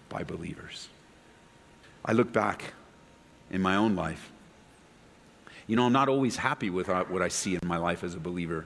by 0.09 0.25
believers. 0.25 0.89
I 2.05 2.11
look 2.11 2.33
back 2.33 2.75
in 3.53 3.63
my 3.63 3.77
own 3.77 3.95
life. 3.95 4.33
You 5.69 5.77
know, 5.77 5.87
I'm 5.87 5.93
not 5.93 6.09
always 6.09 6.35
happy 6.35 6.71
with 6.71 6.89
uh, 6.89 7.05
what 7.05 7.23
I 7.23 7.29
see 7.29 7.55
in 7.55 7.61
my 7.63 7.77
life 7.77 8.03
as 8.03 8.17
a 8.17 8.19
believer. 8.19 8.65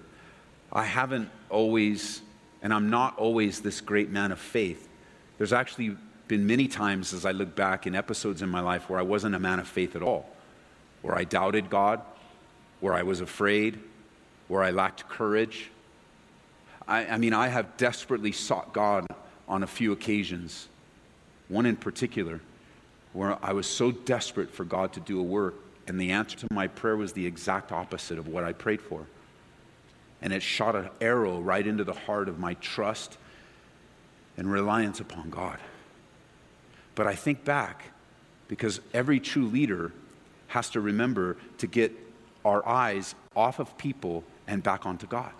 I 0.72 0.84
haven't 0.84 1.28
always, 1.50 2.22
and 2.62 2.72
I'm 2.72 2.88
not 2.88 3.18
always 3.18 3.60
this 3.60 3.82
great 3.82 4.08
man 4.08 4.32
of 4.32 4.38
faith. 4.38 4.88
There's 5.36 5.52
actually 5.52 5.94
been 6.26 6.46
many 6.46 6.68
times 6.68 7.12
as 7.12 7.26
I 7.26 7.32
look 7.32 7.54
back 7.54 7.86
in 7.86 7.94
episodes 7.94 8.40
in 8.40 8.48
my 8.48 8.60
life 8.60 8.88
where 8.88 8.98
I 8.98 9.02
wasn't 9.02 9.34
a 9.34 9.38
man 9.38 9.60
of 9.60 9.68
faith 9.68 9.94
at 9.94 10.02
all, 10.02 10.26
where 11.02 11.14
I 11.14 11.24
doubted 11.24 11.68
God, 11.68 12.00
where 12.80 12.94
I 12.94 13.02
was 13.02 13.20
afraid, 13.20 13.78
where 14.48 14.62
I 14.62 14.70
lacked 14.70 15.08
courage. 15.08 15.70
I, 16.86 17.06
I 17.06 17.18
mean, 17.18 17.32
I 17.32 17.48
have 17.48 17.76
desperately 17.76 18.32
sought 18.32 18.72
God 18.72 19.06
on 19.48 19.62
a 19.62 19.66
few 19.66 19.92
occasions, 19.92 20.68
one 21.48 21.66
in 21.66 21.76
particular, 21.76 22.40
where 23.12 23.38
I 23.42 23.52
was 23.52 23.66
so 23.66 23.90
desperate 23.90 24.50
for 24.50 24.64
God 24.64 24.92
to 24.94 25.00
do 25.00 25.18
a 25.18 25.22
work, 25.22 25.54
and 25.86 26.00
the 26.00 26.12
answer 26.12 26.36
to 26.38 26.46
my 26.52 26.66
prayer 26.66 26.96
was 26.96 27.12
the 27.12 27.26
exact 27.26 27.72
opposite 27.72 28.18
of 28.18 28.28
what 28.28 28.44
I 28.44 28.52
prayed 28.52 28.80
for 28.80 29.06
and 30.22 30.32
it 30.32 30.42
shot 30.42 30.74
an 30.74 30.88
arrow 31.00 31.40
right 31.40 31.66
into 31.66 31.84
the 31.84 31.92
heart 31.92 32.28
of 32.28 32.38
my 32.38 32.54
trust 32.54 33.18
and 34.36 34.50
reliance 34.50 35.00
upon 35.00 35.30
God. 35.30 35.58
But 36.94 37.06
I 37.06 37.14
think 37.14 37.44
back 37.44 37.92
because 38.48 38.80
every 38.94 39.20
true 39.20 39.46
leader 39.46 39.92
has 40.48 40.70
to 40.70 40.80
remember 40.80 41.36
to 41.58 41.66
get 41.66 41.92
our 42.44 42.66
eyes 42.66 43.14
off 43.34 43.58
of 43.58 43.76
people 43.76 44.24
and 44.46 44.62
back 44.62 44.86
onto 44.86 45.06
God. 45.06 45.32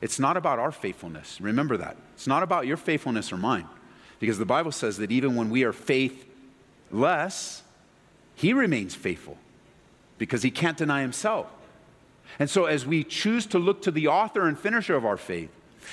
It's 0.00 0.18
not 0.18 0.36
about 0.36 0.58
our 0.58 0.72
faithfulness. 0.72 1.40
Remember 1.40 1.76
that. 1.76 1.96
It's 2.14 2.26
not 2.26 2.42
about 2.42 2.66
your 2.66 2.76
faithfulness 2.76 3.32
or 3.32 3.36
mine. 3.36 3.66
Because 4.18 4.38
the 4.38 4.46
Bible 4.46 4.72
says 4.72 4.98
that 4.98 5.10
even 5.10 5.34
when 5.34 5.50
we 5.50 5.64
are 5.64 5.72
faithless, 5.72 7.62
He 8.34 8.52
remains 8.52 8.94
faithful 8.94 9.38
because 10.18 10.42
He 10.42 10.50
can't 10.50 10.76
deny 10.76 11.02
Himself. 11.02 11.46
And 12.38 12.48
so, 12.48 12.66
as 12.66 12.86
we 12.86 13.02
choose 13.02 13.46
to 13.46 13.58
look 13.58 13.82
to 13.82 13.90
the 13.90 14.06
author 14.06 14.46
and 14.46 14.58
finisher 14.58 14.94
of 14.94 15.04
our 15.04 15.16
faith, 15.16 15.50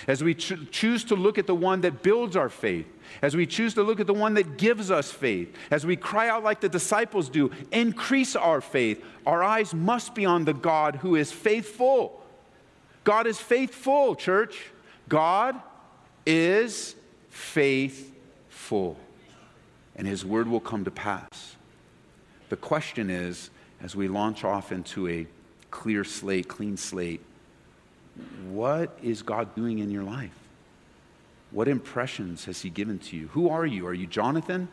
as 0.08 0.24
we 0.24 0.36
cho- 0.36 0.58
choose 0.72 1.04
to 1.06 1.15
look 1.15 1.38
at 1.38 1.48
the 1.48 1.56
one 1.56 1.82
that 1.82 2.04
builds 2.04 2.36
our 2.36 2.50
faith, 2.50 2.86
as 3.22 3.36
we 3.36 3.46
choose 3.46 3.74
to 3.74 3.84
look 3.84 4.00
at 4.00 4.08
the 4.08 4.13
one 4.13 4.36
that 4.36 4.58
gives 4.58 4.91
us 4.91 5.12
faith, 5.12 5.56
as 5.72 5.86
we 5.86 5.96
cry 5.96 6.30
out 6.30 6.43
like 6.43 6.60
the 6.60 6.70
disciples 6.70 7.30
do, 7.30 7.52
increase 7.72 8.36
our 8.36 8.62
faith, 8.62 9.04
our 9.26 9.43
eyes 9.43 9.74
must 9.74 10.13
be 10.13 10.26
on 10.26 10.46
the 10.46 10.54
God 10.54 10.98
who 10.98 11.15
is 11.15 11.32
faithful. 11.32 12.22
God 13.08 13.26
is 13.26 13.39
faithful, 13.39 14.15
church. 14.15 14.65
God 15.08 15.56
is 16.26 16.93
faithful. 17.30 18.98
And 19.96 20.06
his 20.06 20.26
word 20.26 20.50
will 20.50 20.60
come 20.60 20.84
to 20.84 20.91
pass. 20.91 21.56
The 22.50 22.58
question 22.58 23.10
is, 23.10 23.50
as 23.82 23.96
we 23.96 24.10
launch 24.10 24.43
off 24.43 24.74
into 24.74 25.08
a 25.08 25.26
clear 25.72 26.04
slate, 26.04 26.50
clean 26.50 26.76
slate. 26.76 27.22
What 28.50 29.00
is 29.02 29.22
God 29.22 29.56
doing 29.56 29.80
in 29.80 29.89
your 29.89 30.04
life? 30.04 30.38
What 31.52 31.70
impressions 31.70 32.43
has 32.43 32.62
He 32.62 32.70
given 32.70 33.00
to 33.00 33.15
you? 33.15 33.28
Who 33.30 33.48
are 33.48 33.65
you? 33.65 33.88
Are 33.88 33.93
you 33.93 34.08
Jonathan? 34.08 34.67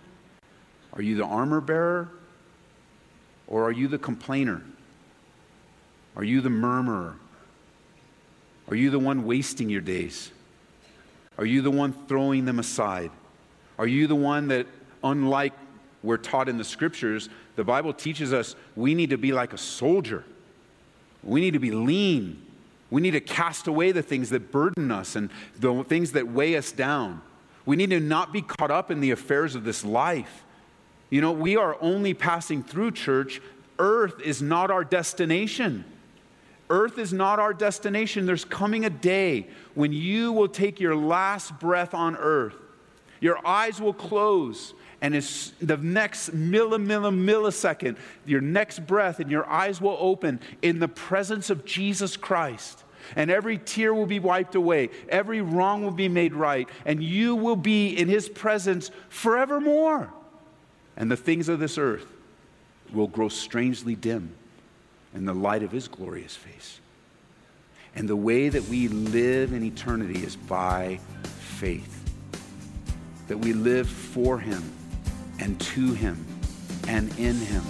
Are 0.92 1.02
you 1.02 1.14
the 1.14 1.24
armor 1.24 1.60
bearer? 1.60 2.08
Or 3.46 3.62
are 3.62 3.72
you 3.72 3.86
the 3.86 3.98
complainer? 3.98 4.60
Are 6.16 6.24
you 6.24 6.40
the 6.40 6.50
murmurer? 6.50 7.14
Are 8.68 8.76
you 8.76 8.90
the 8.90 8.98
one 8.98 9.24
wasting 9.24 9.68
your 9.68 9.80
days? 9.80 10.30
Are 11.36 11.44
you 11.44 11.62
the 11.62 11.70
one 11.70 11.92
throwing 12.06 12.44
them 12.44 12.58
aside? 12.58 13.10
Are 13.78 13.86
you 13.86 14.06
the 14.06 14.14
one 14.14 14.48
that, 14.48 14.66
unlike 15.02 15.52
we're 16.02 16.16
taught 16.16 16.48
in 16.48 16.58
the 16.58 16.64
scriptures, 16.64 17.28
the 17.56 17.64
Bible 17.64 17.92
teaches 17.92 18.32
us 18.32 18.54
we 18.76 18.94
need 18.94 19.10
to 19.10 19.18
be 19.18 19.32
like 19.32 19.52
a 19.52 19.58
soldier? 19.58 20.24
We 21.22 21.40
need 21.40 21.52
to 21.52 21.58
be 21.58 21.70
lean. 21.70 22.40
We 22.90 23.00
need 23.00 23.12
to 23.12 23.20
cast 23.20 23.66
away 23.66 23.92
the 23.92 24.02
things 24.02 24.30
that 24.30 24.52
burden 24.52 24.90
us 24.92 25.16
and 25.16 25.30
the 25.58 25.82
things 25.84 26.12
that 26.12 26.28
weigh 26.28 26.56
us 26.56 26.70
down. 26.70 27.22
We 27.66 27.76
need 27.76 27.90
to 27.90 28.00
not 28.00 28.32
be 28.32 28.42
caught 28.42 28.70
up 28.70 28.90
in 28.90 29.00
the 29.00 29.10
affairs 29.10 29.54
of 29.54 29.64
this 29.64 29.84
life. 29.84 30.44
You 31.10 31.20
know, 31.20 31.32
we 31.32 31.56
are 31.56 31.76
only 31.80 32.14
passing 32.14 32.62
through 32.62 32.92
church. 32.92 33.40
Earth 33.78 34.20
is 34.20 34.42
not 34.42 34.70
our 34.70 34.84
destination. 34.84 35.84
Earth 36.74 36.98
is 36.98 37.12
not 37.12 37.38
our 37.38 37.54
destination. 37.54 38.26
There's 38.26 38.44
coming 38.44 38.84
a 38.84 38.90
day 38.90 39.46
when 39.76 39.92
you 39.92 40.32
will 40.32 40.48
take 40.48 40.80
your 40.80 40.96
last 40.96 41.60
breath 41.60 41.94
on 41.94 42.16
earth. 42.16 42.56
Your 43.20 43.38
eyes 43.46 43.80
will 43.80 43.92
close 43.92 44.74
and 45.00 45.14
it's 45.14 45.52
the 45.60 45.76
next 45.76 46.30
millisecond, 46.34 47.96
your 48.26 48.40
next 48.40 48.86
breath, 48.86 49.20
and 49.20 49.30
your 49.30 49.48
eyes 49.48 49.80
will 49.80 49.96
open 50.00 50.40
in 50.62 50.80
the 50.80 50.88
presence 50.88 51.48
of 51.48 51.64
Jesus 51.64 52.16
Christ. 52.16 52.82
And 53.14 53.30
every 53.30 53.58
tear 53.58 53.94
will 53.94 54.06
be 54.06 54.18
wiped 54.18 54.56
away, 54.56 54.90
every 55.08 55.42
wrong 55.42 55.84
will 55.84 55.92
be 55.92 56.08
made 56.08 56.34
right, 56.34 56.68
and 56.86 57.04
you 57.04 57.36
will 57.36 57.54
be 57.54 57.90
in 57.90 58.08
his 58.08 58.28
presence 58.28 58.90
forevermore. 59.10 60.12
And 60.96 61.08
the 61.08 61.16
things 61.16 61.48
of 61.48 61.60
this 61.60 61.78
earth 61.78 62.06
will 62.92 63.08
grow 63.08 63.28
strangely 63.28 63.94
dim 63.94 64.34
in 65.14 65.24
the 65.24 65.34
light 65.34 65.62
of 65.62 65.70
his 65.70 65.88
glorious 65.88 66.36
face. 66.36 66.80
And 67.94 68.08
the 68.08 68.16
way 68.16 68.48
that 68.48 68.64
we 68.64 68.88
live 68.88 69.52
in 69.52 69.62
eternity 69.62 70.24
is 70.24 70.36
by 70.36 70.98
faith. 71.38 71.90
That 73.28 73.38
we 73.38 73.52
live 73.52 73.88
for 73.88 74.38
him 74.38 74.62
and 75.38 75.60
to 75.60 75.92
Him 75.92 76.26
and 76.88 77.08
in 77.18 77.36
Him. 77.36 77.62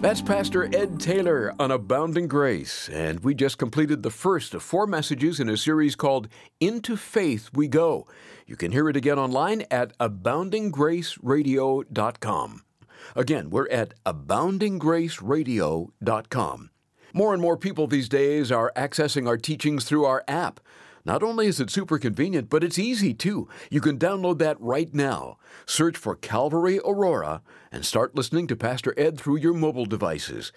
That's 0.00 0.20
Pastor 0.20 0.64
Ed 0.76 0.98
Taylor 1.00 1.54
on 1.58 1.70
Abounding 1.70 2.28
Grace, 2.28 2.90
and 2.90 3.20
we 3.20 3.34
just 3.34 3.56
completed 3.58 4.02
the 4.02 4.10
first 4.10 4.52
of 4.54 4.62
four 4.62 4.86
messages 4.86 5.40
in 5.40 5.48
a 5.48 5.56
series 5.56 5.96
called 5.96 6.28
Into 6.60 6.94
Faith 6.96 7.48
We 7.54 7.66
Go. 7.66 8.06
You 8.46 8.56
can 8.56 8.72
hear 8.72 8.90
it 8.90 8.96
again 8.96 9.18
online 9.18 9.64
at 9.70 9.96
aboundinggraceradio.com. 9.98 12.65
Again, 13.14 13.50
we're 13.50 13.68
at 13.68 13.94
aboundinggraceradio.com. 14.04 16.70
More 17.12 17.32
and 17.32 17.40
more 17.40 17.56
people 17.56 17.86
these 17.86 18.08
days 18.08 18.50
are 18.52 18.72
accessing 18.76 19.26
our 19.26 19.38
teachings 19.38 19.84
through 19.84 20.04
our 20.04 20.22
app. 20.28 20.60
Not 21.06 21.22
only 21.22 21.46
is 21.46 21.60
it 21.60 21.70
super 21.70 21.98
convenient, 21.98 22.50
but 22.50 22.64
it's 22.64 22.80
easy 22.80 23.14
too. 23.14 23.48
You 23.70 23.80
can 23.80 23.96
download 23.96 24.38
that 24.38 24.60
right 24.60 24.92
now. 24.92 25.38
Search 25.64 25.96
for 25.96 26.16
Calvary 26.16 26.80
Aurora 26.84 27.42
and 27.70 27.86
start 27.86 28.16
listening 28.16 28.48
to 28.48 28.56
Pastor 28.56 28.92
Ed 28.96 29.16
through 29.16 29.36
your 29.36 29.54
mobile 29.54 29.86
devices. 29.86 30.50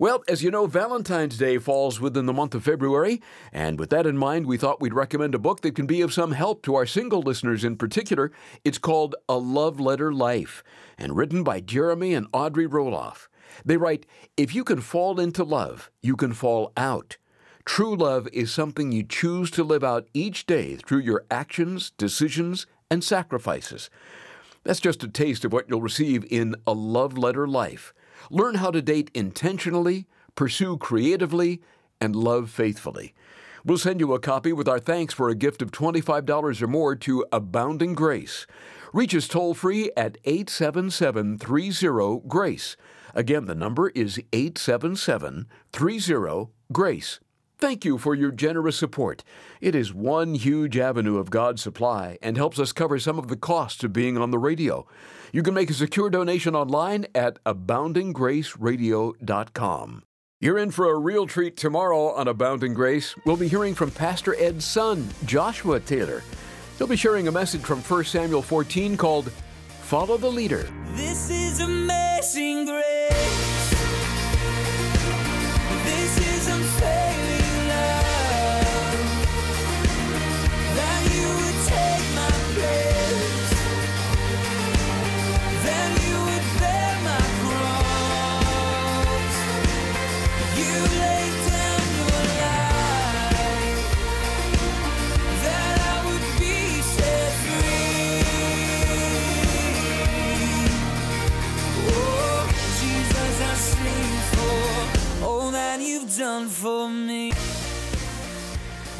Well, 0.00 0.24
as 0.26 0.42
you 0.42 0.50
know, 0.50 0.64
Valentine's 0.66 1.36
Day 1.36 1.58
falls 1.58 2.00
within 2.00 2.24
the 2.24 2.32
month 2.32 2.54
of 2.54 2.64
February, 2.64 3.20
and 3.52 3.78
with 3.78 3.90
that 3.90 4.06
in 4.06 4.16
mind, 4.16 4.46
we 4.46 4.56
thought 4.56 4.80
we'd 4.80 4.94
recommend 4.94 5.34
a 5.34 5.38
book 5.38 5.60
that 5.60 5.74
can 5.74 5.84
be 5.84 6.00
of 6.00 6.10
some 6.10 6.32
help 6.32 6.62
to 6.62 6.74
our 6.74 6.86
single 6.86 7.20
listeners 7.20 7.64
in 7.64 7.76
particular. 7.76 8.32
It's 8.64 8.78
called 8.78 9.14
A 9.28 9.36
Love 9.36 9.78
Letter 9.78 10.10
Life, 10.10 10.64
and 10.96 11.18
written 11.18 11.44
by 11.44 11.60
Jeremy 11.60 12.14
and 12.14 12.28
Audrey 12.32 12.66
Roloff. 12.66 13.28
They 13.62 13.76
write 13.76 14.06
If 14.38 14.54
you 14.54 14.64
can 14.64 14.80
fall 14.80 15.20
into 15.20 15.44
love, 15.44 15.90
you 16.00 16.16
can 16.16 16.32
fall 16.32 16.72
out. 16.78 17.18
True 17.66 17.94
love 17.94 18.26
is 18.32 18.50
something 18.50 18.92
you 18.92 19.02
choose 19.02 19.50
to 19.50 19.62
live 19.62 19.84
out 19.84 20.08
each 20.14 20.46
day 20.46 20.76
through 20.76 21.00
your 21.00 21.26
actions, 21.30 21.90
decisions, 21.98 22.66
and 22.90 23.04
sacrifices. 23.04 23.90
That's 24.64 24.80
just 24.80 25.04
a 25.04 25.08
taste 25.08 25.44
of 25.44 25.52
what 25.52 25.68
you'll 25.68 25.82
receive 25.82 26.24
in 26.30 26.54
A 26.66 26.72
Love 26.72 27.18
Letter 27.18 27.46
Life. 27.46 27.92
Learn 28.30 28.56
how 28.56 28.70
to 28.70 28.82
date 28.82 29.10
intentionally, 29.14 30.06
pursue 30.34 30.76
creatively, 30.76 31.60
and 32.00 32.16
love 32.16 32.50
faithfully. 32.50 33.14
We'll 33.64 33.78
send 33.78 34.00
you 34.00 34.14
a 34.14 34.20
copy 34.20 34.52
with 34.52 34.68
our 34.68 34.78
thanks 34.78 35.12
for 35.12 35.28
a 35.28 35.34
gift 35.34 35.60
of 35.60 35.70
$25 35.70 36.62
or 36.62 36.66
more 36.66 36.96
to 36.96 37.26
Abounding 37.30 37.94
Grace. 37.94 38.46
Reach 38.92 39.14
us 39.14 39.28
toll 39.28 39.54
free 39.54 39.90
at 39.96 40.18
877 40.24 41.38
30 41.38 42.22
GRACE. 42.26 42.76
Again, 43.14 43.44
the 43.46 43.54
number 43.54 43.90
is 43.90 44.20
877 44.32 45.46
30 45.72 46.46
GRACE. 46.72 47.20
Thank 47.60 47.84
you 47.84 47.98
for 47.98 48.14
your 48.14 48.30
generous 48.30 48.76
support. 48.76 49.22
It 49.60 49.74
is 49.74 49.92
one 49.92 50.34
huge 50.34 50.78
avenue 50.78 51.18
of 51.18 51.28
God's 51.28 51.60
supply 51.60 52.16
and 52.22 52.38
helps 52.38 52.58
us 52.58 52.72
cover 52.72 52.98
some 52.98 53.18
of 53.18 53.28
the 53.28 53.36
costs 53.36 53.84
of 53.84 53.92
being 53.92 54.16
on 54.16 54.30
the 54.30 54.38
radio. 54.38 54.86
You 55.30 55.42
can 55.42 55.52
make 55.52 55.68
a 55.68 55.74
secure 55.74 56.08
donation 56.08 56.56
online 56.56 57.04
at 57.14 57.38
aboundinggraceradio.com. 57.44 60.02
You're 60.40 60.56
in 60.56 60.70
for 60.70 60.90
a 60.90 60.98
real 60.98 61.26
treat 61.26 61.58
tomorrow 61.58 62.14
on 62.14 62.28
Abounding 62.28 62.72
Grace. 62.72 63.14
We'll 63.26 63.36
be 63.36 63.46
hearing 63.46 63.74
from 63.74 63.90
Pastor 63.90 64.34
Ed's 64.36 64.64
son, 64.64 65.06
Joshua 65.26 65.80
Taylor. 65.80 66.22
He'll 66.78 66.86
be 66.86 66.96
sharing 66.96 67.28
a 67.28 67.32
message 67.32 67.60
from 67.60 67.82
1 67.82 68.04
Samuel 68.04 68.40
14 68.40 68.96
called 68.96 69.30
Follow 69.82 70.16
the 70.16 70.30
Leader. 70.30 70.66
This 70.94 71.28
is 71.28 71.60
amazing 71.60 72.64
grace. 72.64 73.59